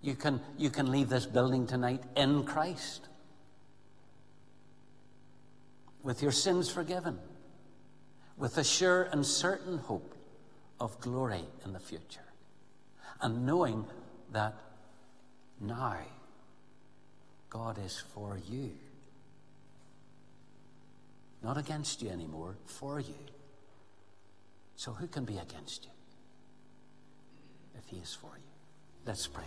You 0.00 0.14
can, 0.14 0.40
you 0.56 0.70
can 0.70 0.90
leave 0.90 1.08
this 1.08 1.26
building 1.26 1.66
tonight 1.66 2.02
in 2.16 2.44
Christ 2.44 3.08
with 6.02 6.22
your 6.22 6.32
sins 6.32 6.70
forgiven 6.70 7.18
with 8.36 8.58
a 8.58 8.64
sure 8.64 9.04
and 9.04 9.24
certain 9.24 9.78
hope 9.78 10.14
of 10.80 11.00
glory 11.00 11.44
in 11.64 11.72
the 11.72 11.80
future. 11.80 12.20
And 13.20 13.46
knowing 13.46 13.86
that 14.32 14.54
now 15.60 15.98
God 17.48 17.78
is 17.84 18.02
for 18.14 18.38
you. 18.50 18.72
Not 21.42 21.56
against 21.56 22.02
you 22.02 22.10
anymore, 22.10 22.56
for 22.66 22.98
you. 22.98 23.14
So 24.76 24.92
who 24.92 25.06
can 25.06 25.24
be 25.24 25.38
against 25.38 25.84
you 25.84 25.90
if 27.78 27.86
He 27.86 27.98
is 27.98 28.14
for 28.14 28.32
you? 28.36 28.42
Let's 29.06 29.28
pray. 29.28 29.44